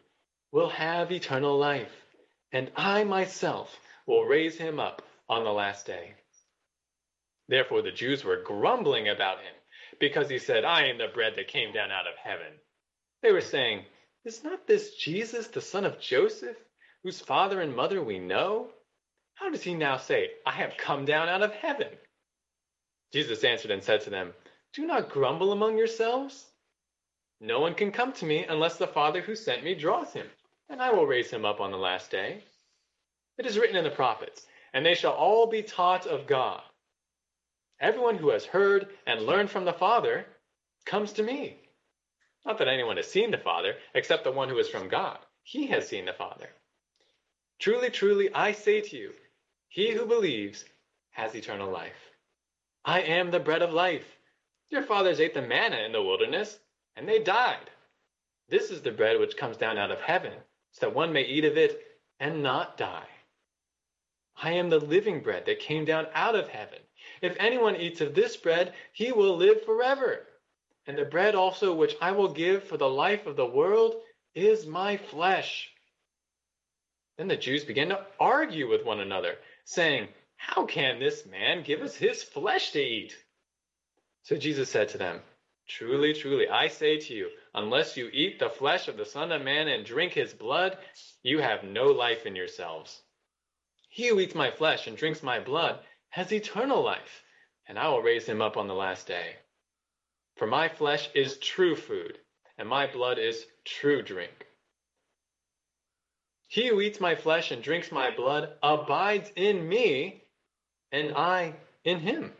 [0.51, 1.91] will have eternal life,
[2.51, 6.13] and I myself will raise him up on the last day.
[7.47, 9.53] Therefore the Jews were grumbling about him,
[9.99, 12.53] because he said, I am the bread that came down out of heaven.
[13.21, 13.85] They were saying,
[14.25, 16.57] Is not this Jesus, the son of Joseph,
[17.03, 18.69] whose father and mother we know?
[19.35, 21.87] How does he now say, I have come down out of heaven?
[23.13, 24.33] Jesus answered and said to them,
[24.73, 26.45] do not grumble among yourselves.
[27.41, 30.29] No one can come to me unless the Father who sent me draws him,
[30.71, 32.43] and I will raise him up on the last day.
[33.37, 36.61] It is written in the prophets, and they shall all be taught of God.
[37.79, 40.25] Everyone who has heard and learned from the Father
[40.85, 41.57] comes to me.
[42.45, 45.17] Not that anyone has seen the Father, except the one who is from God.
[45.43, 46.49] He has seen the Father.
[47.59, 49.11] Truly, truly, I say to you,
[49.67, 50.63] he who believes
[51.11, 52.11] has eternal life.
[52.85, 54.05] I am the bread of life.
[54.69, 56.59] Your fathers ate the manna in the wilderness,
[56.95, 57.69] and they died.
[58.49, 60.33] This is the bread which comes down out of heaven,
[60.71, 61.81] so that one may eat of it
[62.19, 63.07] and not die.
[64.41, 66.79] I am the living bread that came down out of heaven.
[67.21, 70.27] If anyone eats of this bread, he will live forever.
[70.87, 73.95] And the bread also which I will give for the life of the world
[74.33, 75.69] is my flesh.
[77.17, 80.07] Then the Jews began to argue with one another, saying,
[80.37, 83.15] How can this man give us his flesh to eat?
[84.23, 85.21] So Jesus said to them,
[85.77, 89.41] Truly, truly, I say to you, unless you eat the flesh of the Son of
[89.41, 90.77] Man and drink his blood,
[91.23, 93.01] you have no life in yourselves.
[93.87, 95.79] He who eats my flesh and drinks my blood
[96.09, 97.23] has eternal life,
[97.67, 99.37] and I will raise him up on the last day.
[100.35, 102.19] For my flesh is true food,
[102.57, 104.47] and my blood is true drink.
[106.49, 110.25] He who eats my flesh and drinks my blood abides in me,
[110.91, 111.55] and I
[111.85, 112.33] in him.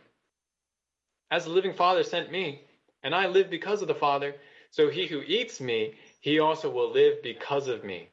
[1.30, 2.66] As the living Father sent me,
[3.02, 4.34] and I live because of the Father,
[4.70, 8.08] so he who eats me, he also will live because of me.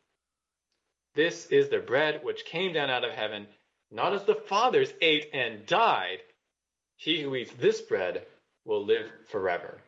[1.15, 3.47] This is the bread which came down out of heaven,
[3.91, 6.19] not as the fathers ate and died.
[6.97, 8.25] He who eats this bread
[8.65, 9.81] will live forever.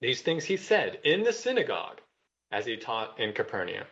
[0.00, 2.00] These things he said in the synagogue
[2.50, 3.86] as he taught in Capernaum.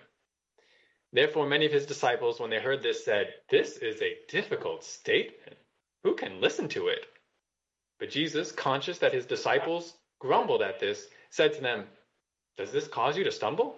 [1.13, 5.57] Therefore, many of his disciples, when they heard this, said, This is a difficult statement.
[6.05, 7.07] Who can listen to it?
[8.01, 11.87] But Jesus, conscious that his disciples grumbled at this, said to them,
[12.57, 13.77] Does this cause you to stumble?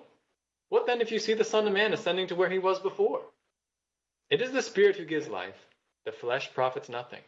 [0.69, 3.21] What then if you see the Son of Man ascending to where he was before?
[4.31, 5.67] It is the Spirit who gives life,
[6.07, 7.21] the flesh profits nothing.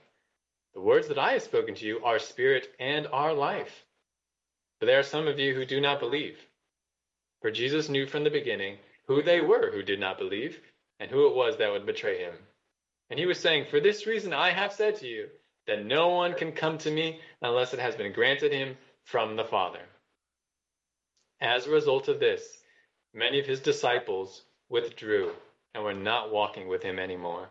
[0.72, 3.84] The words that I have spoken to you are spirit and are life.
[4.80, 6.38] But there are some of you who do not believe.
[7.42, 10.58] For Jesus knew from the beginning who they were who did not believe,
[10.98, 12.34] and who it was that would betray him.
[13.10, 15.28] And he was saying, For this reason I have said to you,
[15.66, 19.44] that no one can come to me unless it has been granted him from the
[19.44, 19.80] Father.
[21.40, 22.42] As a result of this,
[23.12, 25.32] many of his disciples withdrew
[25.74, 27.48] and were not walking with him anymore.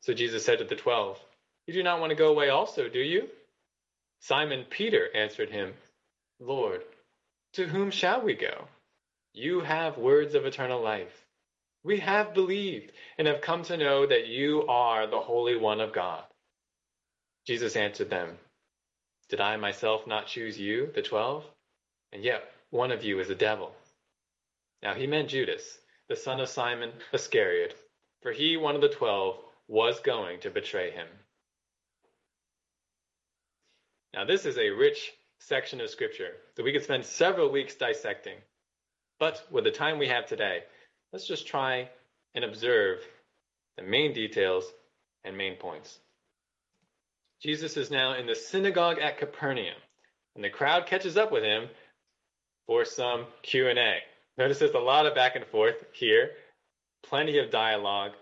[0.00, 1.18] So Jesus said to the twelve,
[1.66, 3.28] You do not want to go away also, do you?
[4.20, 5.72] Simon Peter answered him,
[6.38, 6.82] Lord,
[7.54, 8.68] to whom shall we go?
[9.32, 11.26] You have words of eternal life.
[11.84, 15.92] We have believed and have come to know that you are the Holy One of
[15.92, 16.24] God.
[17.50, 18.38] Jesus answered them,
[19.28, 21.44] Did I myself not choose you, the twelve?
[22.12, 23.72] And yet one of you is a devil.
[24.84, 27.74] Now he meant Judas, the son of Simon Iscariot,
[28.22, 29.36] for he, one of the twelve,
[29.66, 31.08] was going to betray him.
[34.14, 38.36] Now, this is a rich section of scripture that we could spend several weeks dissecting.
[39.18, 40.62] But with the time we have today,
[41.12, 41.88] let's just try
[42.32, 43.00] and observe
[43.76, 44.72] the main details
[45.24, 45.98] and main points.
[47.42, 49.76] Jesus is now in the synagogue at Capernaum,
[50.34, 51.68] and the crowd catches up with him
[52.66, 53.98] for some Q&A.
[54.36, 56.32] Notice there's a lot of back and forth here,
[57.02, 58.12] plenty of dialogue,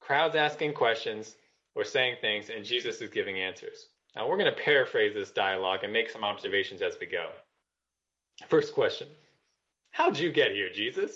[0.00, 1.34] crowds asking questions
[1.74, 3.88] or saying things, and Jesus is giving answers.
[4.14, 7.30] Now we're going to paraphrase this dialogue and make some observations as we go.
[8.48, 9.08] First question
[9.90, 11.12] How'd you get here, Jesus?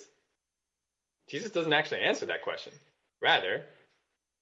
[1.29, 2.73] Jesus doesn't actually answer that question.
[3.21, 3.65] Rather,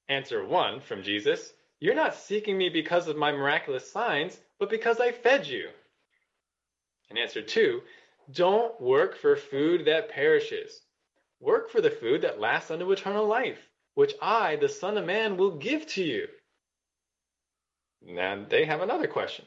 [0.09, 5.01] answer one from Jesus you're not seeking me because of my miraculous signs, but because
[5.01, 5.69] I fed you.
[7.11, 7.83] And answer two,
[8.33, 10.81] don't work for food that perishes,
[11.41, 13.59] Work for the food that lasts unto eternal life,
[13.95, 16.29] which I, the Son of Man, will give to you.
[18.03, 19.45] Now they have another question.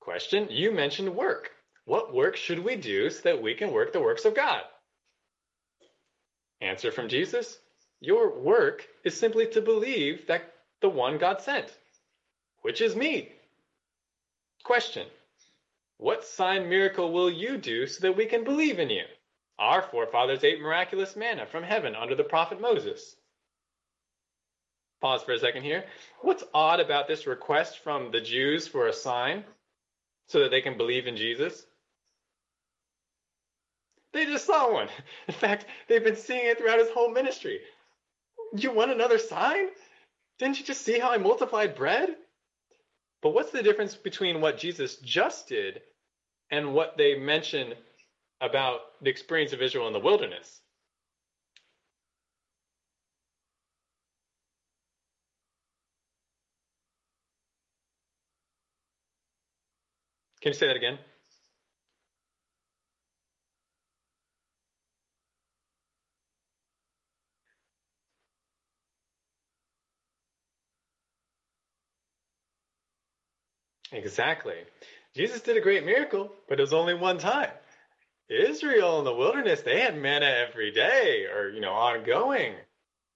[0.00, 1.50] Question You mentioned work.
[1.84, 4.62] What work should we do so that we can work the works of God?
[6.60, 7.58] Answer from Jesus
[8.00, 11.72] Your work is simply to believe that the one God sent,
[12.60, 13.30] which is me.
[14.64, 15.06] Question
[15.96, 19.04] What sign miracle will you do so that we can believe in you?
[19.58, 23.16] Our forefathers ate miraculous manna from heaven under the prophet Moses.
[25.00, 25.84] Pause for a second here.
[26.20, 29.44] What's odd about this request from the Jews for a sign
[30.28, 31.66] so that they can believe in Jesus?
[34.12, 34.88] They just saw one.
[35.28, 37.60] In fact, they've been seeing it throughout his whole ministry.
[38.56, 39.68] You want another sign?
[40.42, 42.16] Didn't you just see how I multiplied bread?
[43.22, 45.80] But what's the difference between what Jesus just did
[46.50, 47.74] and what they mention
[48.42, 50.60] about the experience of Israel in the wilderness.
[60.40, 60.98] Can you say that again?
[73.92, 74.56] Exactly.
[75.14, 77.50] Jesus did a great miracle, but it was only one time.
[78.28, 82.54] Israel in the wilderness, they had manna every day or, you know, ongoing.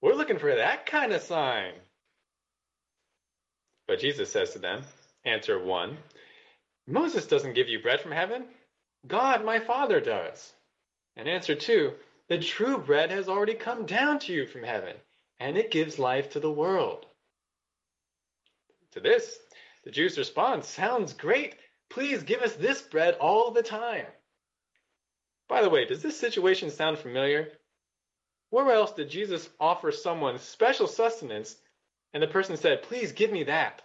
[0.01, 1.73] We're looking for that kind of sign.
[3.87, 4.83] But Jesus says to them,
[5.25, 5.97] answer one,
[6.87, 8.45] Moses doesn't give you bread from heaven.
[9.07, 10.53] God, my Father, does.
[11.15, 11.93] And answer two,
[12.29, 14.95] the true bread has already come down to you from heaven,
[15.39, 17.05] and it gives life to the world.
[18.91, 19.39] To this,
[19.87, 21.55] the Jews respond, Sounds great.
[21.89, 24.05] Please give us this bread all the time.
[25.47, 27.53] By the way, does this situation sound familiar?
[28.49, 31.55] Where else did Jesus offer someone special sustenance
[32.13, 33.81] and the person said, Please give me that?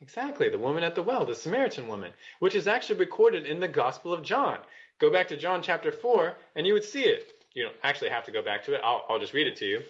[0.00, 3.68] Exactly, the woman at the well, the Samaritan woman, which is actually recorded in the
[3.68, 4.56] Gospel of John.
[5.02, 7.30] Go back to John chapter 4 and you would see it.
[7.52, 9.66] You don't actually have to go back to it, I'll, I'll just read it to
[9.66, 9.82] you.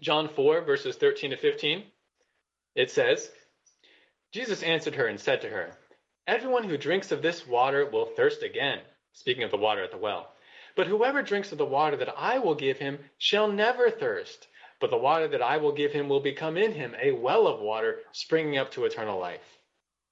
[0.00, 1.84] John 4, verses 13 to 15.
[2.74, 3.30] It says,
[4.32, 5.76] Jesus answered her and said to her,
[6.26, 8.80] Everyone who drinks of this water will thirst again,
[9.12, 10.32] speaking of the water at the well.
[10.76, 14.48] But whoever drinks of the water that I will give him shall never thirst.
[14.80, 17.60] But the water that I will give him will become in him a well of
[17.60, 19.58] water springing up to eternal life.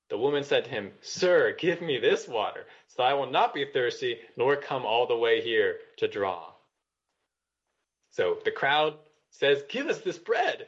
[0.09, 3.65] The woman said to him, Sir, give me this water, so I will not be
[3.65, 6.53] thirsty, nor come all the way here to draw.
[8.11, 8.95] So the crowd
[9.33, 10.67] says, Give us this bread.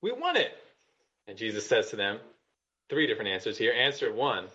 [0.00, 0.52] We want it.
[1.26, 2.20] And Jesus says to them,
[2.88, 3.72] three different answers here.
[3.72, 4.46] Answer one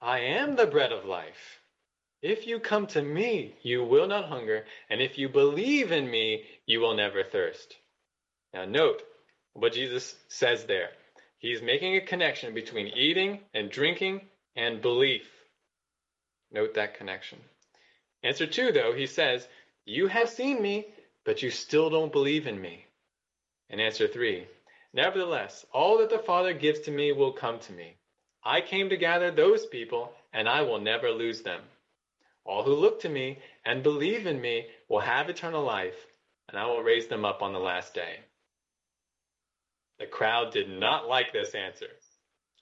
[0.00, 1.60] I am the bread of life.
[2.22, 6.44] If you come to me, you will not hunger, and if you believe in me,
[6.66, 7.76] you will never thirst.
[8.52, 9.02] Now, note
[9.54, 10.90] what Jesus says there.
[11.38, 14.22] He's making a connection between eating and drinking
[14.54, 15.26] and belief.
[16.52, 17.38] Note that connection.
[18.22, 19.46] Answer two, though, he says,
[19.86, 20.86] You have seen me,
[21.30, 22.84] but you still don't believe in me.
[23.70, 24.48] And answer three,
[24.92, 27.98] Nevertheless, all that the Father gives to me will come to me.
[28.42, 31.60] I came to gather those people, and I will never lose them.
[32.44, 35.94] All who look to me and believe in me will have eternal life,
[36.48, 38.16] and I will raise them up on the last day.
[40.00, 41.90] The crowd did not like this answer,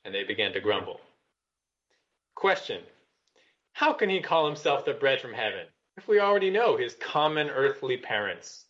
[0.04, 1.00] and they began to grumble.
[2.34, 2.82] Question
[3.72, 5.68] How can he call himself the bread from heaven
[6.06, 8.64] we already know his common earthly parents?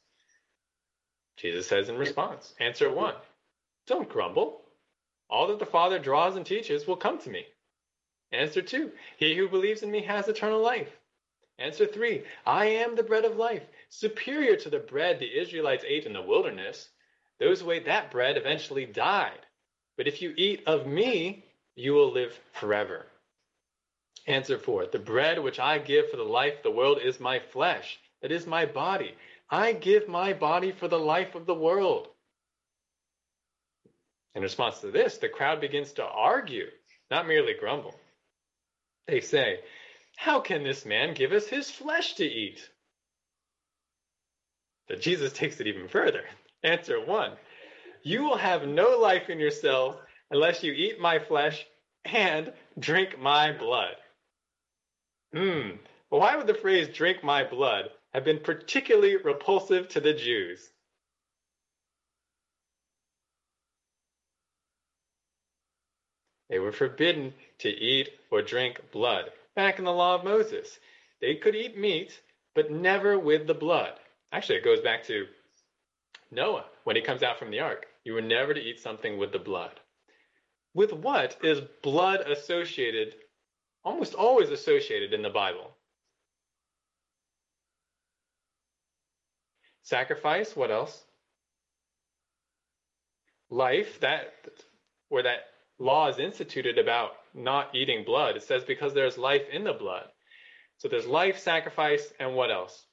[1.37, 3.15] Jesus says in response Answer one
[3.87, 4.63] don't grumble.
[5.31, 7.45] All that the Father draws and teaches will come to me.
[8.33, 10.91] Answer two, he who believes in me has eternal life.
[11.59, 16.07] Answer three, I am the bread of life, superior to the bread the Israelites ate
[16.07, 16.89] in the wilderness.
[17.41, 19.41] Those who ate that bread eventually died.
[19.97, 23.07] But if you eat of me, you will live forever.
[24.27, 24.93] Answer for it.
[24.93, 27.99] the bread which I give for the life of the world is my flesh.
[28.21, 29.15] It is my body.
[29.51, 32.09] I give my body for the life of the world.
[34.35, 36.67] In response to this, the crowd begins to argue,
[37.11, 37.95] not merely grumble.
[39.07, 39.61] They say,
[40.17, 42.61] How can this man give us his flesh to eat?
[44.87, 46.25] But Jesus takes it even further.
[46.63, 47.33] Answer one
[48.03, 49.99] You will have no life in yourselves
[50.31, 51.67] unless you eat my flesh
[52.05, 53.97] and drink my blood.
[55.35, 55.71] Hmm,
[56.09, 60.71] why would the phrase drink my blood have been particularly repulsive to the Jews?
[66.49, 69.33] They were forbidden to eat or drink blood.
[69.55, 70.79] back in the law of Moses.
[71.21, 72.23] They could eat meat,
[72.55, 73.99] but never with the blood.
[74.31, 75.27] Actually, it goes back to
[76.31, 77.87] Noah when he comes out from the ark.
[78.05, 79.81] You were never to eat something with the blood.
[80.75, 83.17] With what is blood associated,
[83.85, 85.71] almost always associated in the Bible?
[89.83, 91.03] Sacrifice, what else?
[93.51, 94.35] Life, that
[95.09, 95.41] where that
[95.79, 98.37] law is instituted about not eating blood.
[98.37, 100.05] It says because there's life in the blood.
[100.79, 102.85] So there's life, sacrifice, and what else?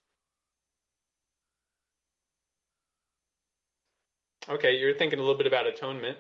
[4.48, 6.18] Okay, you're thinking a little bit about atonement.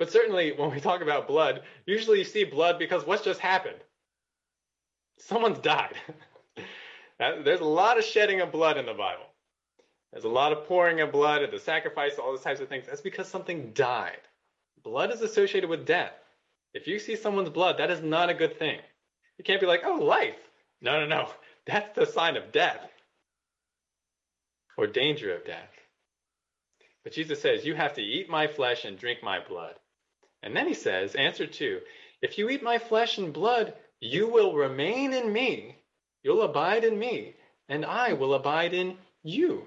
[0.00, 3.76] But certainly when we talk about blood, usually you see blood because what's just happened?
[5.18, 5.94] Someone's died.
[7.18, 9.26] There's a lot of shedding of blood in the Bible.
[10.10, 12.86] There's a lot of pouring of blood at the sacrifice, all those types of things.
[12.86, 14.22] That's because something died.
[14.82, 16.14] Blood is associated with death.
[16.72, 18.80] If you see someone's blood, that is not a good thing.
[19.36, 20.38] You can't be like, oh, life.
[20.80, 21.28] No, no, no.
[21.66, 22.88] That's the sign of death
[24.78, 25.68] or danger of death.
[27.04, 29.74] But Jesus says, You have to eat my flesh and drink my blood.
[30.42, 31.80] And then he says, Answer two,
[32.22, 35.76] if you eat my flesh and blood, you will remain in me,
[36.22, 37.34] you'll abide in me,
[37.68, 39.64] and I will abide in you.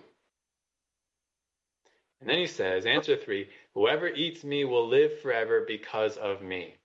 [2.20, 6.76] And then he says, Answer three, whoever eats me will live forever because of me.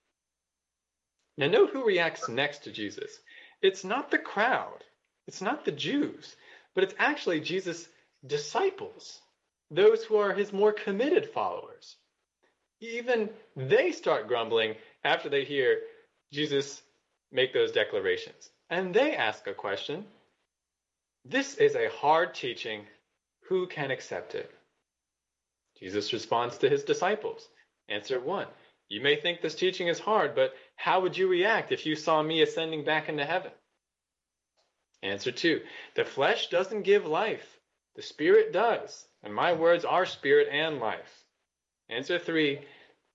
[1.37, 3.17] Now, note who reacts next to Jesus.
[3.61, 4.83] It's not the crowd,
[5.27, 6.35] it's not the Jews,
[6.75, 7.87] but it's actually Jesus'
[8.25, 9.21] disciples
[9.71, 11.95] those who are his more committed followers.
[12.81, 15.81] Even they start grumbling after they hear
[16.31, 16.81] Jesus
[17.31, 18.49] make those declarations.
[18.69, 20.05] And they ask a question
[21.25, 22.85] This is a hard teaching.
[23.49, 24.51] Who can accept it?
[25.79, 27.49] Jesus responds to his disciples.
[27.87, 28.47] Answer one
[28.89, 32.21] You may think this teaching is hard, but how would you react if you saw
[32.21, 33.51] me ascending back into heaven?
[35.01, 35.61] Answer two
[35.95, 37.59] The flesh doesn't give life,
[37.95, 39.07] the spirit does.
[39.23, 41.18] And my words are spirit and life.
[41.89, 42.59] Answer three,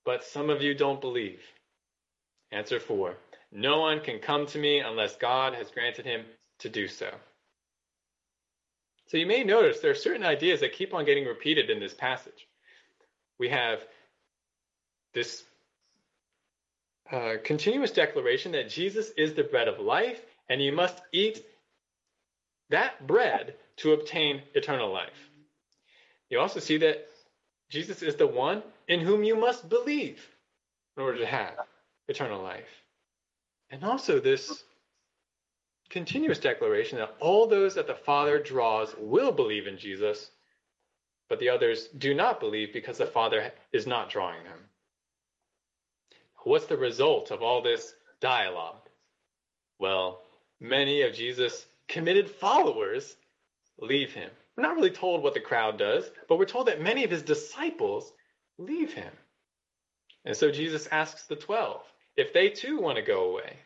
[0.03, 1.41] but some of you don't believe.
[2.51, 3.15] Answer four,
[3.51, 6.25] no one can come to me unless God has granted him
[6.59, 7.09] to do so.
[9.07, 11.93] So you may notice there are certain ideas that keep on getting repeated in this
[11.93, 12.47] passage.
[13.39, 13.79] We have
[15.13, 15.43] this
[17.11, 20.19] uh, continuous declaration that Jesus is the bread of life,
[20.49, 21.45] and you must eat
[22.69, 25.29] that bread to obtain eternal life.
[26.29, 27.07] You also see that
[27.69, 30.25] Jesus is the one in whom you must believe
[30.95, 31.55] in order to have
[32.07, 32.83] eternal life.
[33.69, 34.63] And also this
[35.89, 40.29] continuous declaration that all those that the Father draws will believe in Jesus,
[41.29, 44.59] but the others do not believe because the Father is not drawing them.
[46.43, 48.87] What's the result of all this dialogue?
[49.79, 50.21] Well,
[50.59, 53.15] many of Jesus' committed followers
[53.79, 54.29] leave him.
[54.55, 57.23] We're not really told what the crowd does, but we're told that many of his
[57.23, 58.11] disciples
[58.57, 59.11] leave him.
[60.23, 61.81] And so Jesus asks the 12
[62.17, 63.57] if they too want to go away.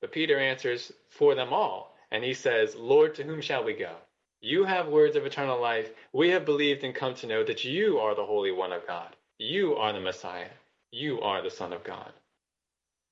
[0.00, 3.96] But Peter answers for them all, and he says, Lord, to whom shall we go?
[4.40, 5.90] You have words of eternal life.
[6.12, 9.16] We have believed and come to know that you are the Holy One of God.
[9.38, 10.50] You are the Messiah.
[10.92, 12.12] You are the Son of God.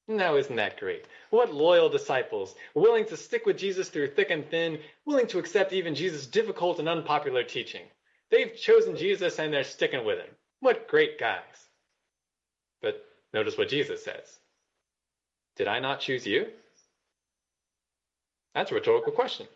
[0.09, 1.05] Now, isn't that great?
[1.31, 5.73] What loyal disciples, willing to stick with Jesus through thick and thin, willing to accept
[5.73, 7.83] even Jesus' difficult and unpopular teaching.
[8.31, 10.29] They've chosen Jesus and they're sticking with him.
[10.61, 11.43] What great guys.
[12.83, 13.05] But
[13.35, 14.39] notice what Jesus says
[15.57, 16.47] Did I not choose you?
[18.55, 19.47] That's a rhetorical question.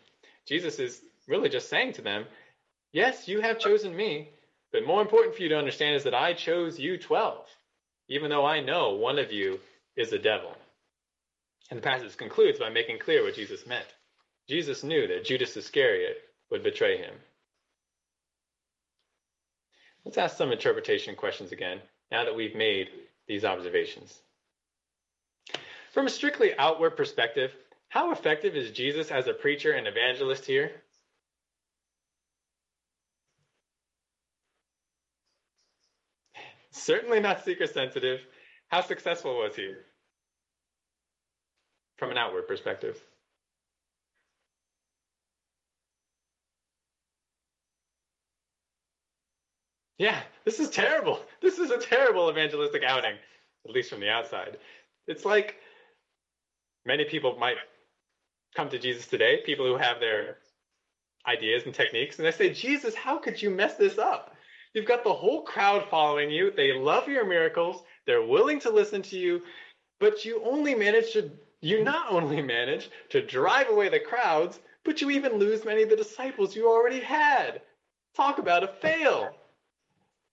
[0.45, 2.25] Jesus is really just saying to them,
[2.91, 4.29] Yes, you have chosen me,
[4.73, 7.47] but more important for you to understand is that I chose you 12,
[8.09, 9.59] even though I know one of you
[10.01, 10.55] is the devil.
[11.69, 13.85] And the passage concludes by making clear what Jesus meant.
[14.49, 16.17] Jesus knew that Judas Iscariot
[16.49, 17.13] would betray him.
[20.03, 21.79] Let's ask some interpretation questions again,
[22.11, 22.89] now that we've made
[23.27, 24.19] these observations.
[25.93, 27.51] From a strictly outward perspective,
[27.89, 30.71] how effective is Jesus as a preacher and evangelist here?
[36.71, 38.21] Certainly not seeker sensitive.
[38.69, 39.73] How successful was he?
[42.01, 42.99] From an outward perspective.
[49.99, 51.19] Yeah, this is terrible.
[51.43, 53.17] This is a terrible evangelistic outing,
[53.67, 54.57] at least from the outside.
[55.05, 55.57] It's like
[56.87, 57.57] many people might
[58.55, 60.37] come to Jesus today, people who have their
[61.27, 64.35] ideas and techniques, and they say, Jesus, how could you mess this up?
[64.73, 66.49] You've got the whole crowd following you.
[66.49, 67.83] They love your miracles.
[68.07, 69.43] They're willing to listen to you,
[69.99, 71.29] but you only manage to
[71.61, 75.89] You not only manage to drive away the crowds, but you even lose many of
[75.89, 77.61] the disciples you already had.
[78.15, 79.35] Talk about a fail.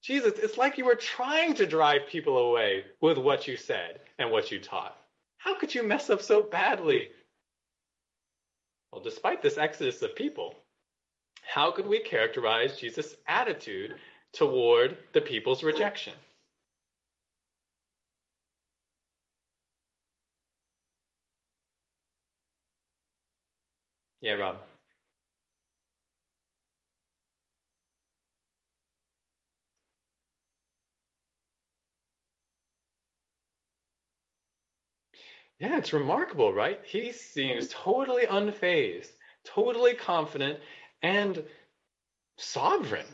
[0.03, 4.31] Jesus, it's like you were trying to drive people away with what you said and
[4.31, 4.97] what you taught.
[5.37, 7.09] How could you mess up so badly?
[8.91, 10.55] Well, despite this exodus of people,
[11.43, 13.95] how could we characterize Jesus' attitude
[14.33, 16.15] toward the people's rejection?
[24.23, 24.59] Yeah, Rob.
[35.61, 36.81] Yeah, it's remarkable, right?
[36.85, 39.11] He seems totally unfazed,
[39.45, 40.61] totally confident,
[41.03, 41.43] and
[42.39, 43.07] sovereign.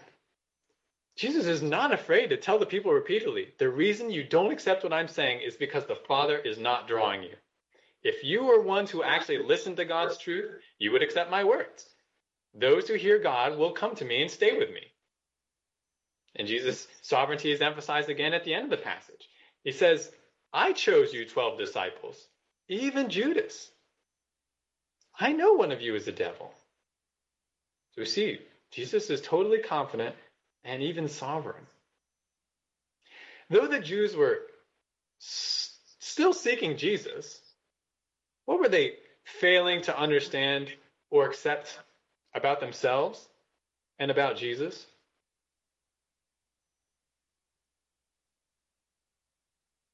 [1.16, 4.92] Jesus is not afraid to tell the people repeatedly the reason you don't accept what
[4.92, 7.36] I'm saying is because the Father is not drawing you.
[8.04, 11.86] If you were ones who actually listened to God's truth, you would accept my words.
[12.54, 14.82] Those who hear God will come to me and stay with me.
[16.36, 19.28] And Jesus' sovereignty is emphasized again at the end of the passage.
[19.64, 20.10] He says,
[20.52, 22.28] I chose you 12 disciples,
[22.68, 23.70] even Judas.
[25.18, 26.52] I know one of you is a devil.
[27.92, 28.40] So we see,
[28.72, 30.14] Jesus is totally confident
[30.64, 31.66] and even sovereign.
[33.50, 34.40] Though the Jews were
[35.20, 37.40] s- still seeking Jesus,
[38.46, 40.70] what were they failing to understand
[41.10, 41.78] or accept
[42.34, 43.28] about themselves
[43.98, 44.86] and about Jesus?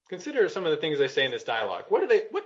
[0.08, 1.84] Consider some of the things they say in this dialogue.
[1.88, 2.44] What are they what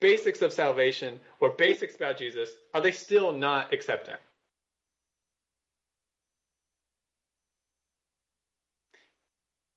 [0.00, 4.16] basics of salvation or basics about Jesus are they still not accepting?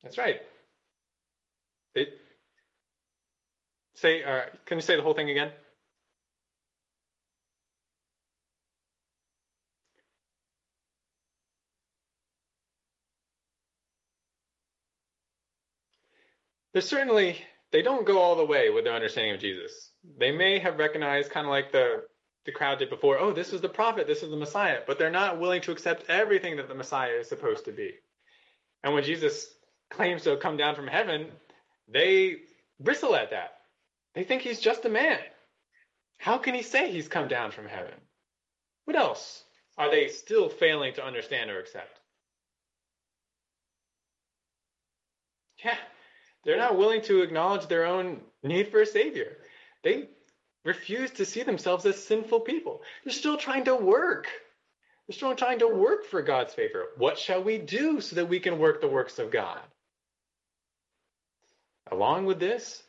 [0.03, 0.41] That's right.
[1.93, 2.07] They
[4.01, 5.51] say, uh, can you say the whole thing again?
[16.73, 17.37] There's certainly
[17.71, 19.91] they don't go all the way with their understanding of Jesus.
[20.17, 22.03] They may have recognized, kind of like the
[22.45, 25.11] the crowd did before, oh, this is the prophet, this is the Messiah, but they're
[25.11, 27.91] not willing to accept everything that the Messiah is supposed to be.
[28.83, 29.47] And when Jesus
[29.91, 31.27] claims to have come down from heaven,
[31.87, 32.37] they
[32.79, 33.60] bristle at that.
[34.13, 35.19] They think he's just a man.
[36.17, 37.93] How can he say he's come down from heaven?
[38.85, 39.43] What else
[39.77, 41.99] are they still failing to understand or accept?
[45.63, 45.77] Yeah,
[46.43, 49.37] they're not willing to acknowledge their own need for a savior.
[49.83, 50.09] They
[50.65, 52.81] refuse to see themselves as sinful people.
[53.03, 54.27] They're still trying to work.
[55.07, 56.85] They're still trying to work for God's favor.
[56.97, 59.59] What shall we do so that we can work the works of God?
[61.91, 62.83] Along with this,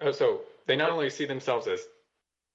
[0.00, 1.80] oh, so they not only see themselves as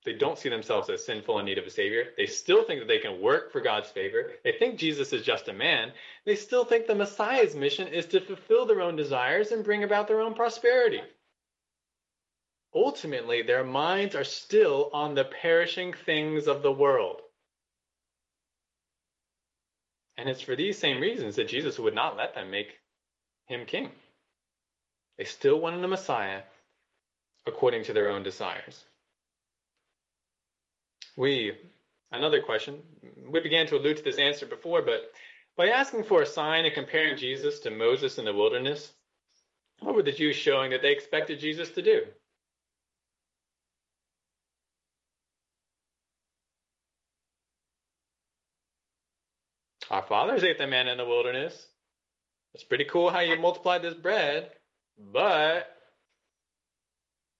[0.05, 2.07] they don't see themselves as sinful in need of a savior.
[2.17, 4.31] They still think that they can work for God's favor.
[4.43, 5.93] They think Jesus is just a man.
[6.25, 10.07] They still think the Messiah's mission is to fulfill their own desires and bring about
[10.09, 11.01] their own prosperity.
[12.75, 17.21] Ultimately, their minds are still on the perishing things of the world.
[20.17, 22.79] And it's for these same reasons that Jesus would not let them make
[23.45, 23.89] him king.
[25.17, 26.41] They still wanted a Messiah
[27.47, 28.83] according to their own desires.
[31.15, 31.53] We,
[32.11, 32.81] another question,
[33.29, 35.11] we began to allude to this answer before, but
[35.55, 38.91] by asking for a sign and comparing Jesus to Moses in the wilderness,
[39.79, 42.01] what were the Jews showing that they expected Jesus to do?
[49.91, 51.67] Our fathers ate the manna in the wilderness.
[52.55, 54.49] It's pretty cool how you multiplied this bread,
[54.97, 55.67] but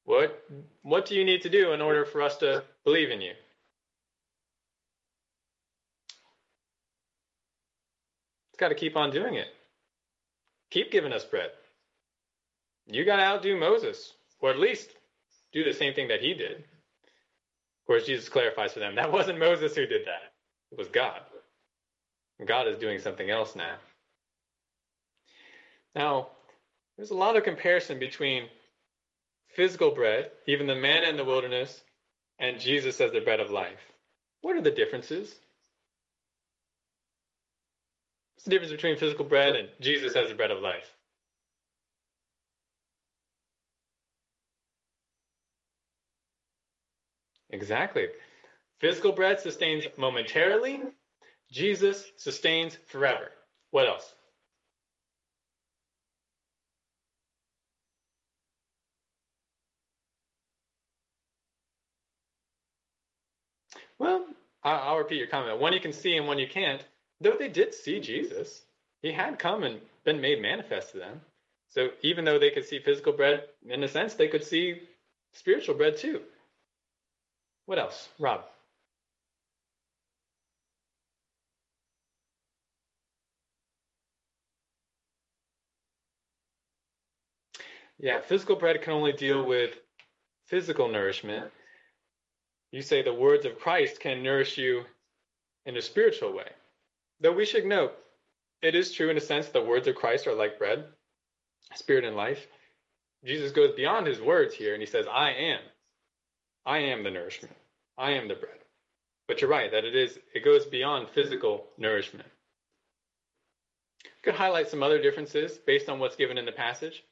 [0.06, 0.44] what
[0.82, 3.34] what do you need to do in order for us to believe in you?
[8.52, 9.48] It's got to keep on doing it.
[10.70, 11.50] Keep giving us bread.
[12.86, 14.90] You got to outdo Moses, or at least
[15.54, 16.58] do the same thing that he did.
[16.58, 20.34] Of course, Jesus clarifies for them that wasn't Moses who did that,
[20.72, 21.22] it was God.
[22.46, 23.76] God is doing something else now.
[25.96, 26.28] Now,
[26.98, 28.50] there's a lot of comparison between
[29.56, 31.82] physical bread, even the manna in the wilderness,
[32.40, 33.80] and Jesus as the bread of life.
[34.42, 35.34] What are the differences?
[38.36, 40.90] What's the difference between physical bread and Jesus as the bread of life?
[47.52, 48.08] Exactly.
[48.80, 50.82] Physical bread sustains momentarily,
[51.52, 53.30] Jesus sustains forever.
[53.72, 54.14] What else?
[64.04, 64.26] Well,
[64.66, 65.62] I'll repeat your comment.
[65.62, 66.84] One you can see and one you can't.
[67.22, 68.62] Though they did see Jesus,
[69.02, 71.22] he had come and been made manifest to them.
[71.70, 74.82] So even though they could see physical bread, in a sense, they could see
[75.32, 76.20] spiritual bread too.
[77.66, 78.10] What else?
[78.20, 78.44] Rob.
[88.00, 89.72] Yeah, physical bread can only deal with
[90.48, 91.52] physical nourishment.
[92.74, 94.84] You say the words of Christ can nourish you
[95.68, 96.50] in a spiritual way.
[97.22, 97.94] Though we should note,
[98.64, 100.86] it is true in a sense the words of Christ are like bread,
[101.76, 102.48] spirit and life.
[103.24, 105.60] Jesus goes beyond his words here and he says, I am.
[106.66, 107.56] I am the nourishment.
[107.96, 108.58] I am the bread.
[109.28, 112.28] But you're right that it is it goes beyond physical nourishment.
[114.24, 117.04] Could highlight some other differences based on what's given in the passage.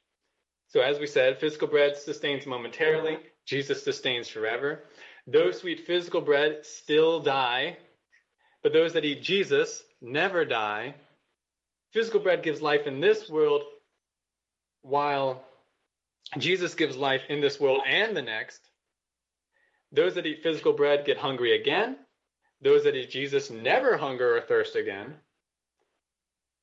[0.66, 4.82] So as we said, physical bread sustains momentarily, Jesus sustains forever.
[5.26, 7.76] Those who eat physical bread still die,
[8.62, 10.94] but those that eat Jesus never die.
[11.92, 13.62] Physical bread gives life in this world,
[14.82, 15.44] while
[16.38, 18.60] Jesus gives life in this world and the next.
[19.92, 21.98] Those that eat physical bread get hungry again.
[22.62, 25.14] Those that eat Jesus never hunger or thirst again.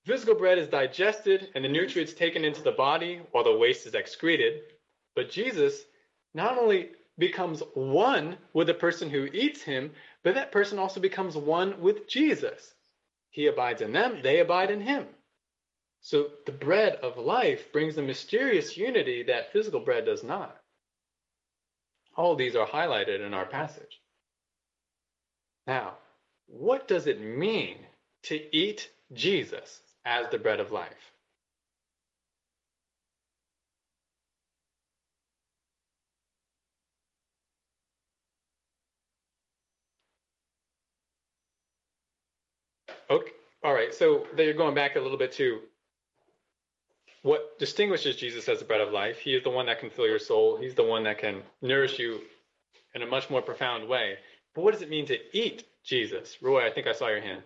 [0.06, 3.94] Physical bread is digested and the nutrients taken into the body while the waste is
[3.94, 4.62] excreted.
[5.16, 5.84] But Jesus
[6.34, 6.90] not only
[7.20, 9.92] becomes one with the person who eats him,
[10.24, 12.74] but that person also becomes one with Jesus.
[13.30, 15.06] He abides in them, they abide in him.
[16.02, 20.58] So the bread of life brings a mysterious unity that physical bread does not.
[22.16, 24.02] All these are highlighted in our passage.
[25.68, 25.98] Now,
[26.48, 27.78] what does it mean
[28.24, 31.12] to eat Jesus as the bread of life?
[43.10, 43.32] Okay.
[43.64, 43.94] All right.
[43.94, 45.60] So you're going back a little bit to
[47.24, 49.20] what distinguishes Jesus as the bread of life.
[49.20, 50.58] He is the one that can fill your soul.
[50.58, 52.22] He's the one that can nourish you
[52.96, 54.18] in a much more profound way.
[54.56, 56.38] But what does it mean to eat Jesus?
[56.42, 57.44] Roy, I think I saw your hand.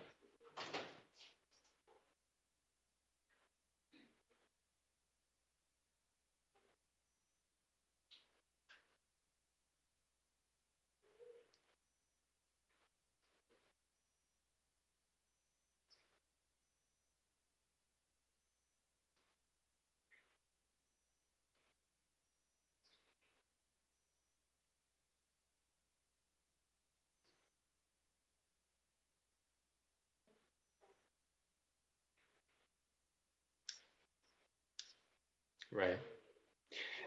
[35.74, 35.98] Right.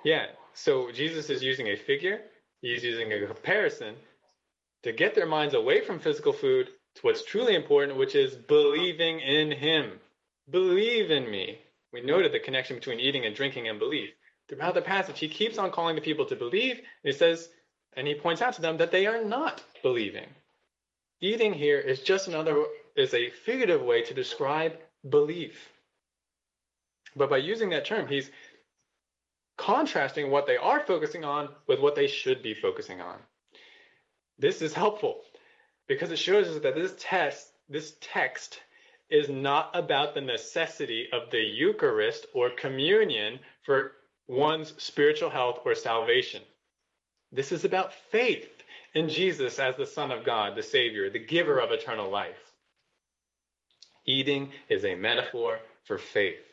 [0.04, 0.26] Yeah.
[0.54, 2.20] So Jesus is using a figure,
[2.62, 3.96] he's using a comparison
[4.84, 9.20] to get their minds away from physical food to what's truly important, which is believing
[9.20, 10.00] in him.
[10.50, 11.60] Believe in me.
[11.94, 14.10] We noted the connection between eating and drinking and belief.
[14.50, 17.50] Throughout the passage, he keeps on calling the people to believe, and he says,
[17.96, 20.28] and he points out to them that they are not believing.
[21.22, 22.64] Eating here is just another
[22.96, 24.74] is a figurative way to describe
[25.08, 25.70] belief.
[27.16, 28.30] But by using that term, he's
[29.58, 33.18] contrasting what they are focusing on with what they should be focusing on.
[34.40, 35.22] This is helpful
[35.88, 38.60] because it shows us that this test, this text
[39.10, 43.94] is not about the necessity of the Eucharist or communion for
[44.28, 46.42] one's spiritual health or salvation.
[47.32, 48.50] This is about faith
[48.94, 52.54] in Jesus as the Son of God, the Savior, the giver of eternal life.
[54.06, 56.47] Eating is a metaphor for faith.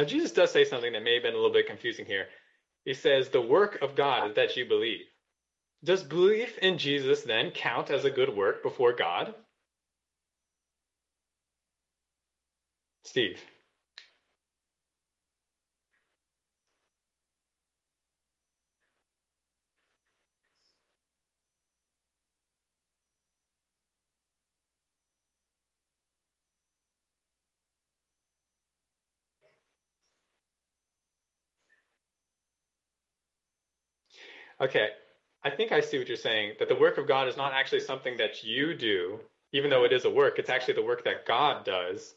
[0.00, 2.28] Now, Jesus does say something that may have been a little bit confusing here.
[2.86, 5.00] He says, The work of God is that you believe.
[5.84, 9.34] Does belief in Jesus then count as a good work before God?
[13.04, 13.44] Steve.
[34.60, 34.90] Okay,
[35.42, 36.54] I think I see what you're saying.
[36.58, 39.18] That the work of God is not actually something that you do,
[39.52, 40.38] even though it is a work.
[40.38, 42.14] It's actually the work that God does,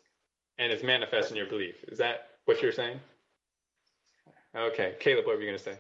[0.58, 1.76] and is manifest in your belief.
[1.88, 3.00] Is that what you're saying?
[4.56, 5.78] Okay, Caleb, what were you going to say?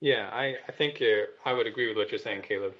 [0.00, 2.74] Yeah, I, I think uh, I would agree with what you're saying, Caleb.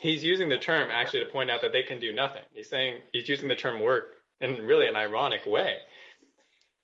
[0.00, 2.42] He's using the term actually to point out that they can do nothing.
[2.52, 4.04] He's saying he's using the term work
[4.40, 5.76] in really an ironic way.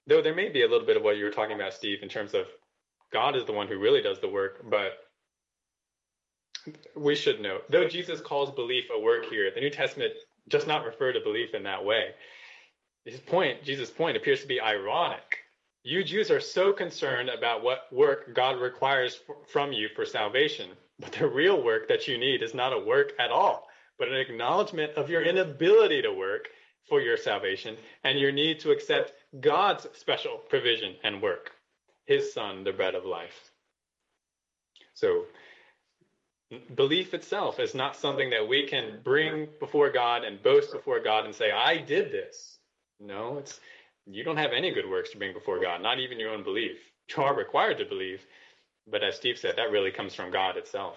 [0.06, 2.08] Though there may be a little bit of what you were talking about, Steve, in
[2.08, 2.46] terms of
[3.12, 4.92] God is the one who really does the work, but
[6.96, 10.12] we should note, though Jesus calls belief a work here, the New Testament
[10.48, 12.10] does not refer to belief in that way.
[13.04, 15.37] His point, Jesus' point, appears to be ironic.
[15.88, 20.68] You Jews are so concerned about what work God requires from you for salvation,
[20.98, 23.66] but the real work that you need is not a work at all,
[23.98, 26.48] but an acknowledgement of your inability to work
[26.90, 27.74] for your salvation
[28.04, 31.52] and your need to accept God's special provision and work,
[32.04, 33.50] His Son, the bread of life.
[34.92, 35.24] So,
[36.74, 41.24] belief itself is not something that we can bring before God and boast before God
[41.24, 42.58] and say, I did this.
[43.00, 43.58] No, it's
[44.10, 46.76] you don't have any good works to bring before God, not even your own belief.
[47.16, 48.20] You are required to believe,
[48.90, 50.96] but as Steve said, that really comes from God itself.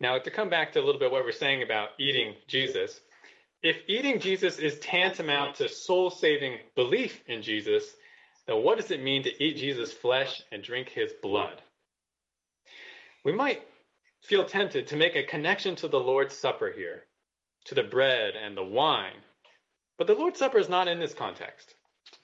[0.00, 3.00] Now, to come back to a little bit what we're saying about eating Jesus,
[3.62, 7.84] if eating Jesus is tantamount to soul saving belief in Jesus,
[8.46, 11.60] then what does it mean to eat Jesus' flesh and drink his blood?
[13.24, 13.62] We might
[14.22, 17.04] feel tempted to make a connection to the Lord's Supper here,
[17.66, 19.20] to the bread and the wine.
[20.00, 21.74] But the Lord's Supper is not in this context.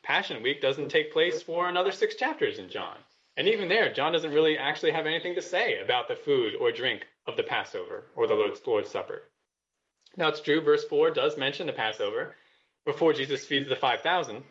[0.03, 2.97] Passion Week doesn't take place for another six chapters in John.
[3.37, 6.72] And even there, John doesn't really actually have anything to say about the food or
[6.72, 9.24] drink of the Passover or the Lord's, Lord's Supper.
[10.16, 12.35] Now, it's true, verse 4 does mention the Passover
[12.87, 14.43] before Jesus feeds the 5,000.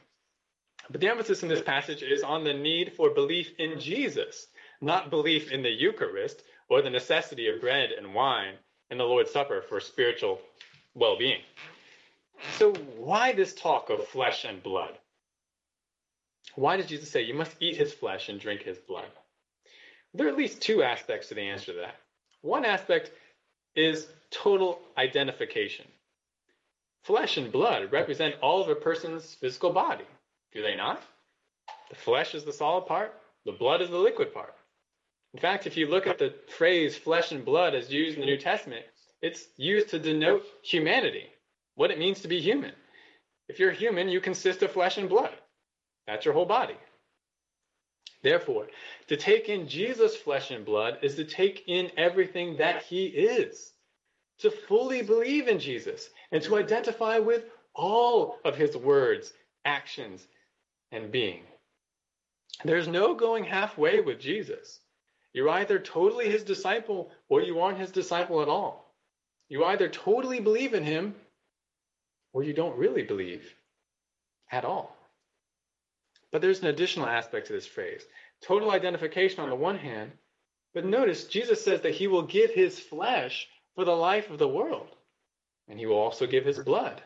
[0.91, 4.49] But the emphasis in this passage is on the need for belief in Jesus
[4.81, 8.53] not belief in the Eucharist or the necessity of bread and wine
[8.91, 10.39] in the Lord's Supper for spiritual
[10.93, 11.41] well being.
[12.57, 14.97] So, why this talk of flesh and blood?
[16.55, 19.09] Why did Jesus say you must eat his flesh and drink his blood?
[20.13, 21.95] There are at least two aspects to the answer to that.
[22.41, 23.11] One aspect
[23.75, 25.85] is total identification.
[27.03, 30.05] Flesh and blood represent all of a person's physical body,
[30.53, 31.03] do they not?
[31.89, 33.13] The flesh is the solid part,
[33.45, 34.55] the blood is the liquid part.
[35.33, 38.25] In fact, if you look at the phrase flesh and blood as used in the
[38.25, 38.85] New Testament,
[39.21, 41.25] it's used to denote humanity,
[41.75, 42.73] what it means to be human.
[43.47, 45.35] If you're human, you consist of flesh and blood.
[46.07, 46.77] That's your whole body.
[48.23, 48.67] Therefore,
[49.07, 53.71] to take in Jesus' flesh and blood is to take in everything that he is,
[54.39, 57.45] to fully believe in Jesus, and to identify with
[57.75, 59.31] all of his words,
[59.63, 60.25] actions,
[60.91, 61.43] and being.
[62.63, 64.79] There's no going halfway with Jesus.
[65.33, 68.93] You're either totally his disciple or you aren't his disciple at all.
[69.49, 71.13] You either totally believe in him
[72.35, 73.55] or you don't really believe
[74.51, 74.93] at all.
[76.33, 78.03] But there's an additional aspect to this phrase
[78.41, 80.11] total identification on the one hand,
[80.73, 84.47] but notice Jesus says that he will give his flesh for the life of the
[84.47, 84.89] world,
[85.69, 87.01] and he will also give his blood.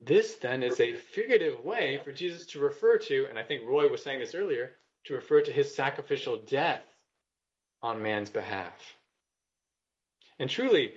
[0.00, 3.88] This then is a figurative way for Jesus to refer to, and I think Roy
[3.88, 4.70] was saying this earlier,
[5.06, 6.84] to refer to his sacrificial death
[7.82, 8.94] on man's behalf.
[10.38, 10.92] And truly,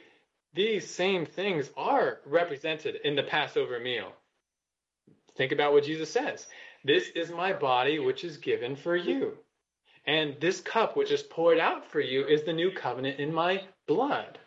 [0.54, 4.12] these same things are represented in the Passover meal.
[5.36, 6.48] Think about what Jesus says
[6.84, 9.38] This is my body, which is given for you.
[10.06, 13.64] And this cup, which is poured out for you, is the new covenant in my
[13.88, 14.40] blood.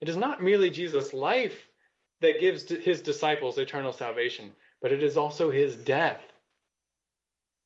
[0.00, 1.68] It is not merely Jesus' life
[2.20, 6.20] that gives his disciples eternal salvation, but it is also his death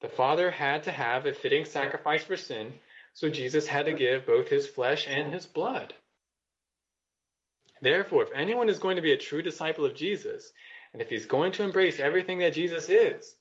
[0.00, 2.78] the Father had to have a fitting sacrifice for sin,
[3.14, 5.94] so Jesus had to give both his flesh and his blood.
[7.80, 10.52] Therefore, if anyone is going to be a true disciple of Jesus,
[10.92, 13.34] and if he's going to embrace everything that Jesus is,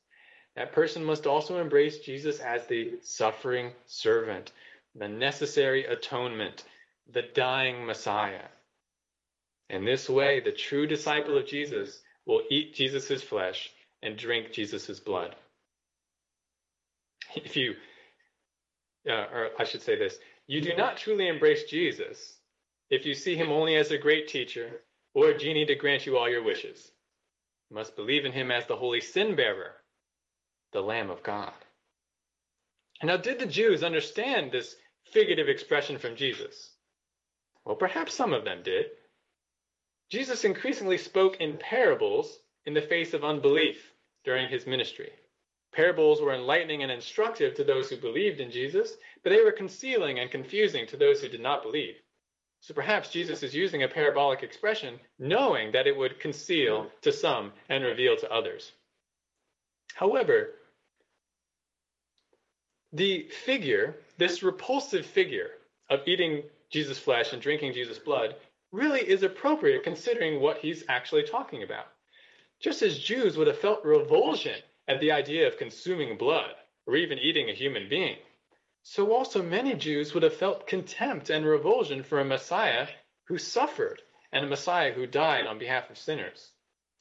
[0.55, 4.51] that person must also embrace Jesus as the suffering servant,
[4.95, 6.63] the necessary atonement,
[7.11, 8.47] the dying Messiah.
[9.69, 13.71] In this way, the true disciple of Jesus will eat Jesus' flesh
[14.01, 15.35] and drink Jesus' blood
[17.35, 17.75] if you,
[19.07, 20.17] uh, or I should say this,
[20.47, 22.33] you do not truly embrace Jesus
[22.95, 24.81] if you see him only as a great teacher
[25.13, 26.91] or a genie to grant you all your wishes.
[27.69, 29.73] You must believe in him as the holy sin bearer,
[30.71, 31.53] the Lamb of God.
[33.01, 34.75] And now, did the Jews understand this
[35.11, 36.71] figurative expression from Jesus?
[37.65, 38.85] Well, perhaps some of them did.
[40.09, 43.91] Jesus increasingly spoke in parables in the face of unbelief
[44.23, 45.11] during his ministry.
[45.73, 50.19] Parables were enlightening and instructive to those who believed in Jesus, but they were concealing
[50.19, 51.95] and confusing to those who did not believe.
[52.65, 57.51] So perhaps Jesus is using a parabolic expression, knowing that it would conceal to some
[57.69, 58.71] and reveal to others.
[59.93, 60.49] However,
[62.91, 65.51] the figure, this repulsive figure
[65.91, 66.41] of eating
[66.71, 68.35] Jesus' flesh and drinking Jesus' blood,
[68.71, 71.85] really is appropriate considering what he's actually talking about.
[72.59, 76.55] Just as Jews would have felt revulsion at the idea of consuming blood
[76.87, 78.17] or even eating a human being,
[78.87, 82.87] so also many Jews would have felt contempt and revulsion for a Messiah
[83.27, 83.99] who suffered
[84.31, 86.51] and a Messiah who died on behalf of sinners.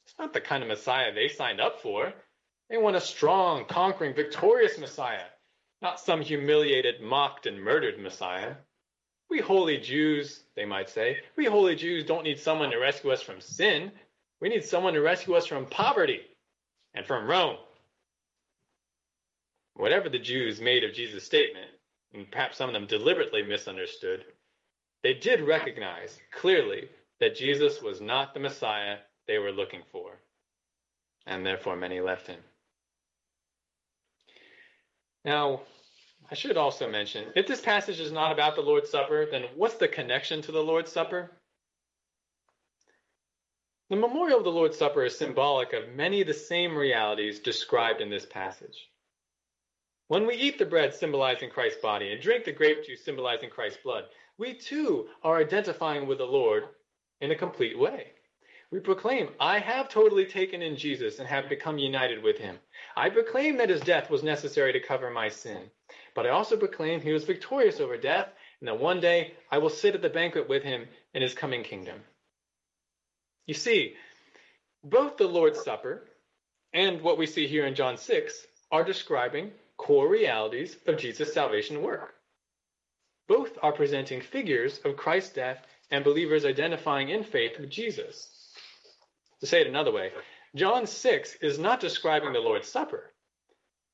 [0.05, 2.11] It's not the kind of Messiah they signed up for.
[2.71, 5.27] They want a strong, conquering, victorious Messiah,
[5.79, 8.55] not some humiliated, mocked, and murdered Messiah.
[9.29, 13.21] We holy Jews, they might say, we holy Jews don't need someone to rescue us
[13.21, 13.91] from sin.
[14.41, 16.21] We need someone to rescue us from poverty
[16.95, 17.57] and from Rome.
[19.75, 21.69] Whatever the Jews made of Jesus' statement,
[22.15, 24.25] and perhaps some of them deliberately misunderstood,
[25.03, 26.89] they did recognize clearly
[27.19, 28.97] that Jesus was not the Messiah
[29.27, 30.17] they were looking for,
[31.27, 32.39] and therefore many left him.
[35.23, 35.61] Now,
[36.29, 39.75] I should also mention if this passage is not about the Lord's Supper, then what's
[39.75, 41.31] the connection to the Lord's Supper?
[43.89, 48.01] The memorial of the Lord's Supper is symbolic of many of the same realities described
[48.01, 48.89] in this passage.
[50.07, 53.79] When we eat the bread symbolizing Christ's body and drink the grape juice symbolizing Christ's
[53.83, 54.03] blood,
[54.37, 56.65] we too are identifying with the Lord
[57.21, 58.11] in a complete way.
[58.71, 62.59] We proclaim, I have totally taken in Jesus and have become united with him.
[62.95, 65.71] I proclaim that his death was necessary to cover my sin.
[66.13, 68.27] But I also proclaim he was victorious over death
[68.59, 71.63] and that one day I will sit at the banquet with him in his coming
[71.63, 71.99] kingdom.
[73.45, 73.95] You see,
[74.83, 76.03] both the Lord's Supper
[76.73, 81.81] and what we see here in John 6 are describing core realities of Jesus' salvation
[81.81, 82.15] work.
[83.27, 88.29] Both are presenting figures of Christ's death and believers identifying in faith with Jesus.
[89.41, 90.11] To say it another way,
[90.55, 93.11] John 6 is not describing the Lord's Supper,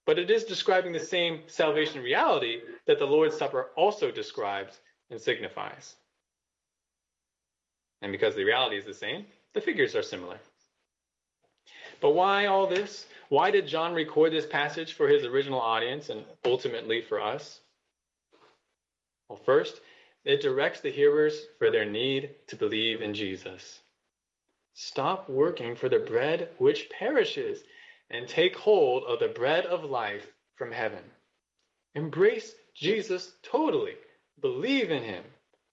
[0.05, 4.79] but it is describing the same salvation reality that the Lord's Supper also describes
[5.09, 5.95] and signifies.
[8.01, 10.39] And because the reality is the same, the figures are similar.
[11.99, 13.05] But why all this?
[13.31, 17.61] Why did John record this passage for his original audience and ultimately for us?
[19.29, 19.79] Well, first,
[20.25, 23.79] it directs the hearers for their need to believe in Jesus.
[24.73, 27.63] Stop working for the bread which perishes
[28.09, 30.27] and take hold of the bread of life
[30.57, 31.03] from heaven.
[31.95, 33.95] Embrace Jesus totally.
[34.41, 35.23] Believe in him,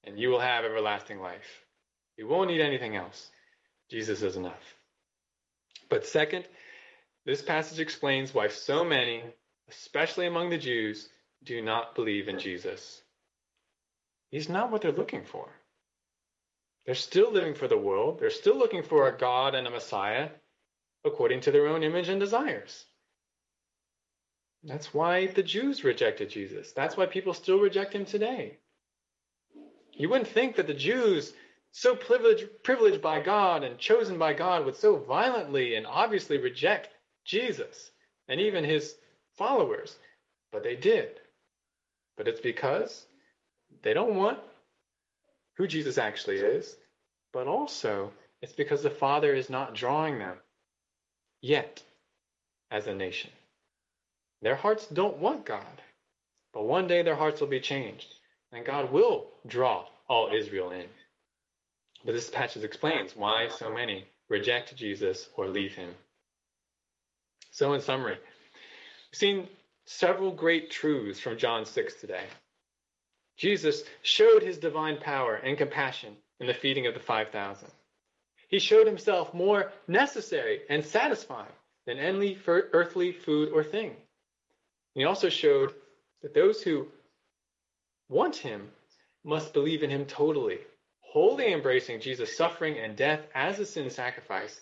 [0.05, 1.65] and you will have everlasting life.
[2.17, 3.33] You won't need anything else.
[3.91, 4.77] Jesus is enough.
[5.89, 6.45] But second,
[7.29, 9.23] this passage explains why so many,
[9.69, 11.11] especially among the Jews,
[11.45, 13.03] do not believe in Jesus.
[14.31, 15.47] He's not what they're looking for.
[16.87, 18.19] They're still living for the world.
[18.19, 20.31] They're still looking for a God and a Messiah
[21.05, 22.87] according to their own image and desires.
[24.65, 26.73] That's why the Jews rejected Jesus.
[26.73, 28.57] That's why people still reject him today.
[29.93, 31.35] You wouldn't think that the Jews,
[31.73, 36.89] so privileged, privileged by God and chosen by God, would so violently and obviously reject
[37.29, 37.91] Jesus
[38.27, 38.97] and even his
[39.37, 39.97] followers,
[40.51, 41.21] but they did.
[42.17, 43.07] But it's because
[43.83, 44.39] they don't want
[45.57, 46.75] who Jesus actually is,
[47.33, 48.11] but also
[48.41, 50.37] it's because the Father is not drawing them
[51.43, 51.83] yet
[52.71, 53.31] as a nation.
[54.41, 55.83] Their hearts don't want God,
[56.55, 58.15] but one day their hearts will be changed,
[58.53, 60.87] and God will draw all Israel in.
[62.05, 65.95] But this passage explains why so many reject Jesus or leave him.
[67.59, 69.49] So, in summary, we've seen
[69.85, 72.23] several great truths from John 6 today.
[73.37, 77.69] Jesus showed his divine power and compassion in the feeding of the 5,000.
[78.47, 81.51] He showed himself more necessary and satisfying
[81.85, 83.97] than any earthly food or thing.
[84.95, 85.75] he also showed
[86.23, 86.87] that those who
[88.09, 88.71] want him
[89.25, 90.59] must believe in him totally,
[91.01, 94.61] wholly embracing Jesus' suffering and death as a sin sacrifice,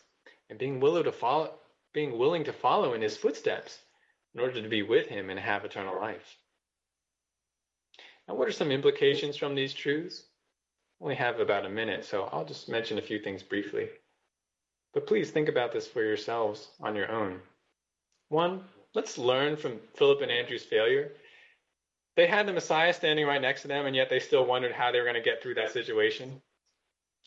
[0.49, 1.53] and being willing to follow,
[1.97, 3.79] being willing to follow in his footsteps
[4.35, 6.37] in order to be with him and have eternal life.
[8.29, 10.23] Now, what are some implications from these truths?
[11.01, 13.89] We have about a minute, so I'll just mention a few things briefly.
[14.93, 17.41] But please think about this for yourselves on your own.
[18.29, 21.13] One, let's learn from Philip and Andrew's failure.
[22.15, 24.93] They had the Messiah standing right next to them, and yet they still wondered how
[24.93, 26.43] they were going to get through that situation.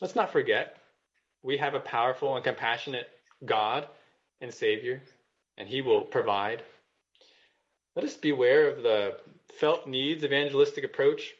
[0.00, 0.76] Let's not forget,
[1.42, 3.08] we have a powerful and compassionate
[3.44, 3.88] God
[4.40, 5.02] and Savior,
[5.56, 6.62] and He will provide.
[7.96, 9.16] Let us beware of the
[9.58, 11.34] felt needs evangelistic approach.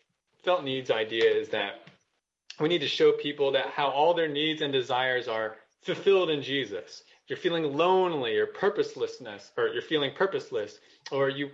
[0.45, 1.83] Felt needs idea is that
[2.59, 6.43] we need to show people that how all their needs and desires are fulfilled in
[6.43, 7.03] Jesus.
[7.25, 10.79] If you're feeling lonely or purposelessness, or you're feeling purposeless,
[11.11, 11.51] or you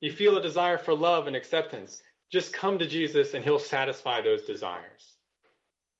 [0.00, 4.20] you feel a desire for love and acceptance, just come to Jesus and he'll satisfy
[4.20, 5.16] those desires.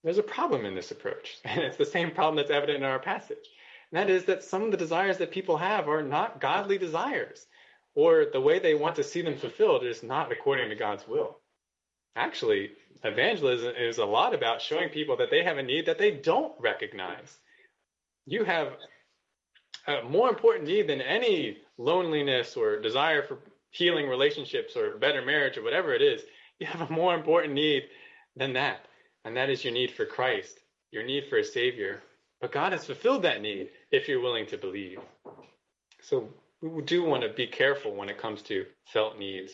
[0.02, 2.98] There's a problem in this approach, and it's the same problem that's evident in our
[2.98, 3.48] passage.
[3.92, 7.46] And that is that some of the desires that people have are not godly desires,
[7.94, 11.38] or the way they want to see them fulfilled is not according to God's will.
[12.16, 12.70] Actually,
[13.02, 16.52] evangelism is a lot about showing people that they have a need that they don't
[16.60, 17.38] recognize.
[18.26, 18.72] You have
[19.86, 23.38] a more important need than any loneliness or desire for
[23.70, 26.22] healing relationships or better marriage or whatever it is.
[26.58, 27.84] You have a more important need
[28.36, 28.84] than that,
[29.24, 30.60] and that is your need for Christ,
[30.92, 32.02] your need for a Savior.
[32.40, 34.98] But God has fulfilled that need if you're willing to believe.
[36.02, 36.28] So
[36.62, 39.52] we do want to be careful when it comes to felt needs.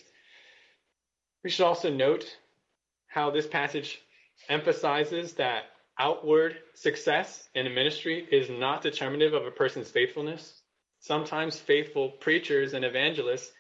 [1.43, 2.37] We should also note
[3.09, 4.01] how this passage
[4.49, 5.65] emphasizes that
[5.99, 10.61] outward success in a ministry is not determinative of a person's faithfulness.
[11.01, 13.51] Sometimes faithful preachers and evangelists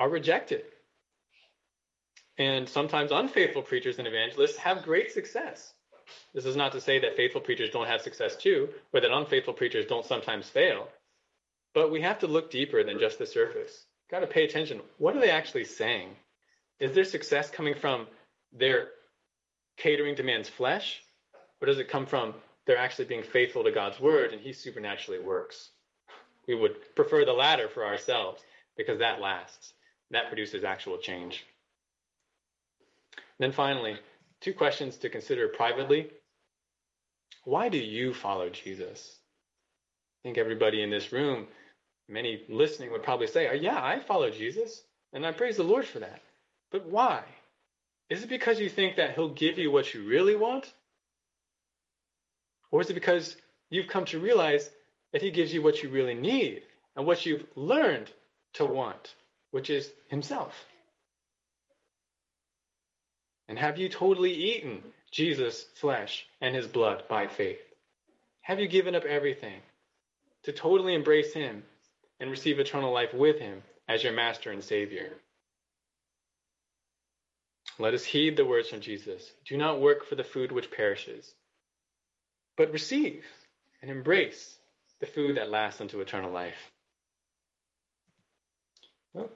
[0.00, 0.62] are rejected.
[2.38, 5.73] And sometimes unfaithful preachers and evangelists have great success.
[6.32, 9.54] This is not to say that faithful preachers don't have success too, or that unfaithful
[9.54, 10.88] preachers don't sometimes fail.
[11.74, 13.86] But we have to look deeper than just the surface.
[14.10, 14.80] Got to pay attention.
[14.98, 16.10] What are they actually saying?
[16.78, 18.06] Is their success coming from
[18.52, 18.88] their
[19.76, 21.02] catering to man's flesh?
[21.60, 22.34] Or does it come from
[22.66, 25.70] they're actually being faithful to God's word and he supernaturally works?
[26.46, 28.42] We would prefer the latter for ourselves
[28.76, 29.72] because that lasts.
[30.10, 31.44] That produces actual change.
[33.38, 33.96] then finally,
[34.44, 36.10] two questions to consider privately.
[37.44, 39.18] Why do you follow Jesus?
[40.20, 41.48] I think everybody in this room,
[42.08, 44.82] many listening would probably say, oh, Yeah, I follow Jesus,
[45.12, 46.20] and I praise the Lord for that.
[46.70, 47.22] But why?
[48.10, 50.72] Is it because you think that he'll give you what you really want?
[52.70, 53.36] Or is it because
[53.70, 54.68] you've come to realize
[55.12, 56.62] that he gives you what you really need
[56.96, 58.10] and what you've learned
[58.54, 59.14] to want,
[59.52, 60.52] which is himself?
[63.48, 67.60] And have you totally eaten Jesus' flesh and his blood by faith?
[68.42, 69.60] Have you given up everything
[70.44, 71.62] to totally embrace him
[72.20, 75.12] and receive eternal life with him as your master and savior?
[77.78, 79.32] Let us heed the words from Jesus.
[79.46, 81.34] Do not work for the food which perishes,
[82.56, 83.24] but receive
[83.82, 84.56] and embrace
[85.00, 86.70] the food that lasts unto eternal life.
[89.12, 89.30] Well,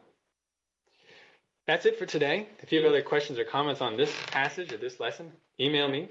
[1.69, 2.49] that's it for today.
[2.61, 6.09] If you have other questions or comments on this passage or this lesson, email me.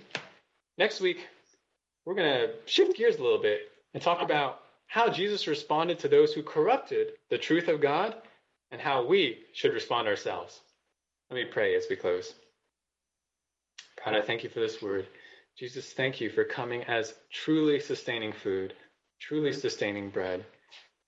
[0.77, 1.27] Next week,
[2.05, 3.61] we're going to shift gears a little bit
[3.95, 8.15] and talk about how Jesus responded to those who corrupted the truth of God
[8.69, 10.59] and how we should respond ourselves.
[11.31, 12.35] Let me pray as we close.
[14.05, 15.07] God, I thank you for this word.
[15.57, 18.75] Jesus, thank you for coming as truly sustaining food,
[19.19, 20.45] truly sustaining bread,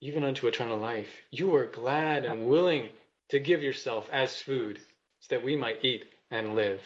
[0.00, 1.08] even unto eternal life.
[1.30, 2.88] You are glad and willing
[3.30, 4.78] to give yourself as food
[5.20, 6.80] so that we might eat and live.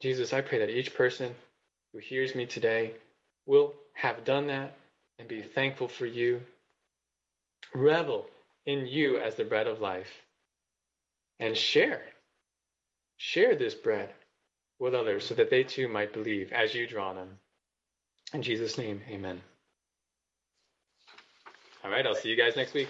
[0.00, 1.34] Jesus, I pray that each person
[1.92, 2.94] who hears me today
[3.46, 4.76] will have done that
[5.18, 6.42] and be thankful for you.
[7.74, 8.26] Revel
[8.66, 10.10] in you as the bread of life
[11.40, 12.02] and share.
[13.16, 14.10] Share this bread
[14.78, 17.28] with others so that they too might believe as you draw them.
[18.34, 19.40] In Jesus' name, amen.
[21.84, 22.88] All right, I'll see you guys next week.